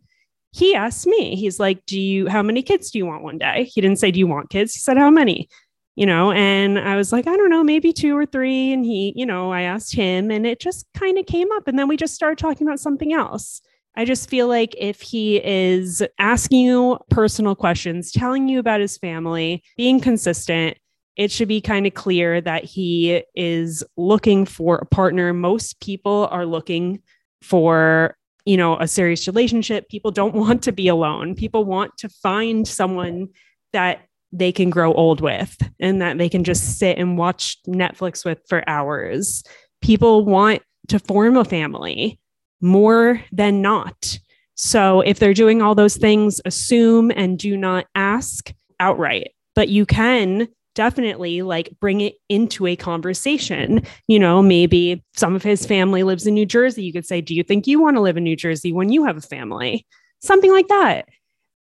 He 0.50 0.74
asked 0.74 1.06
me 1.06 1.36
he's 1.36 1.58
like 1.58 1.84
do 1.86 2.00
you 2.00 2.28
how 2.28 2.42
many 2.42 2.62
kids 2.62 2.90
do 2.90 2.98
you 2.98 3.06
want 3.06 3.22
one 3.22 3.38
day? 3.38 3.64
He 3.64 3.80
didn't 3.80 3.98
say 3.98 4.10
do 4.10 4.18
you 4.18 4.26
want 4.26 4.50
kids? 4.50 4.74
He 4.74 4.80
said 4.80 4.98
how 4.98 5.10
many? 5.10 5.48
You 5.94 6.06
know 6.06 6.32
and 6.32 6.78
i 6.78 6.96
was 6.96 7.12
like 7.12 7.26
i 7.26 7.36
don't 7.36 7.50
know 7.50 7.62
maybe 7.62 7.92
two 7.92 8.16
or 8.16 8.24
three. 8.26 8.72
And 8.72 8.84
he 8.84 9.12
you 9.14 9.26
know 9.26 9.52
i 9.52 9.62
asked 9.62 9.94
him 9.94 10.30
and 10.30 10.46
it 10.46 10.58
just 10.60 10.86
kind 10.94 11.18
of 11.18 11.26
came 11.26 11.52
up. 11.52 11.68
And 11.68 11.78
then 11.78 11.88
we 11.88 11.96
just 11.96 12.14
started 12.14 12.38
talking 12.38 12.66
about 12.66 12.80
something 12.80 13.12
else. 13.12 13.60
I 13.94 14.04
just 14.04 14.30
feel 14.30 14.48
like 14.48 14.74
if 14.78 15.02
he 15.02 15.44
is 15.44 16.02
asking 16.18 16.60
you 16.60 16.98
personal 17.10 17.54
questions, 17.54 18.10
telling 18.10 18.48
you 18.48 18.58
about 18.58 18.80
his 18.80 18.96
family, 18.96 19.62
being 19.76 20.00
consistent, 20.00 20.78
it 21.16 21.30
should 21.30 21.48
be 21.48 21.60
kind 21.60 21.86
of 21.86 21.94
clear 21.94 22.40
that 22.40 22.64
he 22.64 23.22
is 23.34 23.84
looking 23.96 24.46
for 24.46 24.76
a 24.76 24.86
partner. 24.86 25.32
Most 25.32 25.80
people 25.80 26.28
are 26.30 26.46
looking 26.46 27.02
for, 27.42 28.16
you 28.44 28.56
know, 28.56 28.78
a 28.78 28.88
serious 28.88 29.26
relationship. 29.26 29.88
People 29.88 30.10
don't 30.10 30.34
want 30.44 30.62
to 30.64 30.72
be 30.72 30.88
alone. 30.88 31.34
People 31.34 31.64
want 31.64 31.96
to 31.98 32.08
find 32.08 32.66
someone 32.66 33.28
that 33.72 34.06
they 34.32 34.50
can 34.50 34.70
grow 34.70 34.94
old 34.94 35.20
with 35.20 35.56
and 35.78 36.00
that 36.00 36.16
they 36.16 36.28
can 36.28 36.42
just 36.42 36.78
sit 36.78 36.96
and 36.96 37.18
watch 37.18 37.58
Netflix 37.68 38.24
with 38.24 38.40
for 38.48 38.66
hours. 38.66 39.44
People 39.82 40.24
want 40.24 40.62
to 40.88 40.98
form 40.98 41.36
a 41.36 41.44
family 41.44 42.18
more 42.62 43.22
than 43.30 43.60
not. 43.60 44.18
So 44.54 45.00
if 45.00 45.18
they're 45.18 45.34
doing 45.34 45.60
all 45.60 45.74
those 45.74 45.96
things, 45.96 46.40
assume 46.44 47.10
and 47.14 47.38
do 47.38 47.56
not 47.56 47.86
ask 47.94 48.52
outright. 48.80 49.32
But 49.54 49.68
you 49.68 49.84
can 49.84 50.48
definitely 50.74 51.42
like 51.42 51.74
bring 51.80 52.00
it 52.00 52.14
into 52.28 52.66
a 52.66 52.76
conversation. 52.76 53.82
You 54.08 54.18
know, 54.18 54.42
maybe 54.42 55.02
some 55.14 55.34
of 55.34 55.42
his 55.42 55.66
family 55.66 56.02
lives 56.02 56.26
in 56.26 56.34
New 56.34 56.46
Jersey. 56.46 56.84
You 56.84 56.92
could 56.92 57.06
say, 57.06 57.20
Do 57.20 57.34
you 57.34 57.42
think 57.42 57.66
you 57.66 57.80
want 57.80 57.96
to 57.96 58.02
live 58.02 58.16
in 58.16 58.24
New 58.24 58.36
Jersey 58.36 58.72
when 58.72 58.90
you 58.90 59.04
have 59.04 59.16
a 59.16 59.22
family? 59.22 59.86
Something 60.20 60.52
like 60.52 60.68
that. 60.68 61.08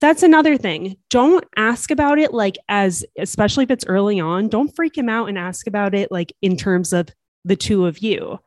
That's 0.01 0.23
another 0.23 0.57
thing. 0.57 0.97
Don't 1.11 1.45
ask 1.57 1.91
about 1.91 2.19
it 2.19 2.33
like 2.33 2.57
as, 2.69 3.05
especially 3.19 3.65
if 3.65 3.71
it's 3.71 3.87
early 3.87 4.21
on, 4.21 4.49
don't 4.49 4.75
freak 4.75 4.97
him 4.97 5.09
out 5.09 5.29
and 5.29 5.37
ask 5.37 5.67
about 5.67 5.95
it 5.95 6.13
like 6.13 6.33
in 6.41 6.57
terms 6.57 6.93
of 6.93 7.09
the 7.45 7.57
two 7.57 7.87
of 7.87 7.99
you. 7.99 8.39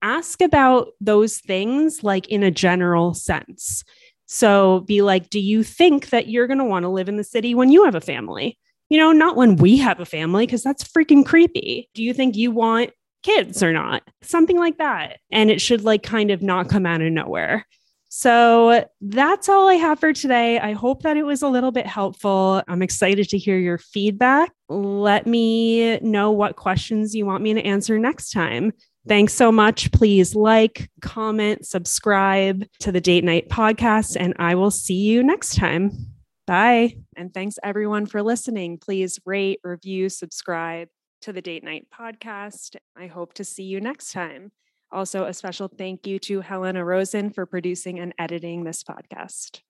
Ask 0.00 0.40
about 0.40 0.88
those 1.00 1.38
things 1.38 2.04
like 2.04 2.28
in 2.28 2.42
a 2.42 2.50
general 2.50 3.14
sense. 3.14 3.84
So 4.26 4.80
be 4.80 5.02
like, 5.02 5.28
do 5.28 5.40
you 5.40 5.62
think 5.62 6.10
that 6.10 6.28
you're 6.28 6.46
going 6.46 6.58
to 6.58 6.64
want 6.64 6.84
to 6.84 6.88
live 6.88 7.08
in 7.08 7.16
the 7.16 7.24
city 7.24 7.54
when 7.54 7.70
you 7.70 7.84
have 7.84 7.94
a 7.94 8.00
family? 8.00 8.58
You 8.92 8.98
know, 8.98 9.12
not 9.12 9.36
when 9.36 9.56
we 9.56 9.78
have 9.78 10.00
a 10.00 10.04
family, 10.04 10.44
because 10.44 10.62
that's 10.62 10.84
freaking 10.84 11.24
creepy. 11.24 11.88
Do 11.94 12.02
you 12.02 12.12
think 12.12 12.36
you 12.36 12.50
want 12.50 12.90
kids 13.22 13.62
or 13.62 13.72
not? 13.72 14.02
Something 14.20 14.58
like 14.58 14.76
that. 14.76 15.18
And 15.30 15.50
it 15.50 15.62
should 15.62 15.82
like 15.82 16.02
kind 16.02 16.30
of 16.30 16.42
not 16.42 16.68
come 16.68 16.84
out 16.84 17.00
of 17.00 17.10
nowhere. 17.10 17.66
So 18.10 18.86
that's 19.00 19.48
all 19.48 19.66
I 19.66 19.76
have 19.76 19.98
for 19.98 20.12
today. 20.12 20.58
I 20.58 20.72
hope 20.72 21.04
that 21.04 21.16
it 21.16 21.22
was 21.22 21.40
a 21.40 21.48
little 21.48 21.72
bit 21.72 21.86
helpful. 21.86 22.62
I'm 22.68 22.82
excited 22.82 23.30
to 23.30 23.38
hear 23.38 23.56
your 23.56 23.78
feedback. 23.78 24.52
Let 24.68 25.26
me 25.26 25.98
know 26.00 26.30
what 26.30 26.56
questions 26.56 27.14
you 27.14 27.24
want 27.24 27.42
me 27.42 27.54
to 27.54 27.64
answer 27.64 27.98
next 27.98 28.32
time. 28.32 28.74
Thanks 29.08 29.32
so 29.32 29.50
much. 29.50 29.90
Please 29.92 30.34
like, 30.34 30.90
comment, 31.00 31.66
subscribe 31.66 32.66
to 32.80 32.92
the 32.92 33.00
DATENITE 33.00 33.48
podcast, 33.48 34.18
and 34.20 34.34
I 34.38 34.54
will 34.54 34.70
see 34.70 35.00
you 35.00 35.22
next 35.22 35.56
time. 35.56 36.11
Bye. 36.52 36.96
And 37.16 37.32
thanks 37.32 37.58
everyone 37.62 38.04
for 38.04 38.22
listening. 38.22 38.76
Please 38.76 39.18
rate, 39.24 39.60
review, 39.64 40.10
subscribe 40.10 40.88
to 41.22 41.32
the 41.32 41.40
DATENITE 41.40 41.86
podcast. 41.88 42.76
I 42.94 43.06
hope 43.06 43.32
to 43.34 43.42
see 43.42 43.62
you 43.62 43.80
next 43.80 44.12
time. 44.12 44.52
Also, 44.90 45.24
a 45.24 45.32
special 45.32 45.66
thank 45.66 46.06
you 46.06 46.18
to 46.18 46.42
Helena 46.42 46.84
Rosen 46.84 47.30
for 47.30 47.46
producing 47.46 47.98
and 47.98 48.12
editing 48.18 48.64
this 48.64 48.84
podcast. 48.84 49.62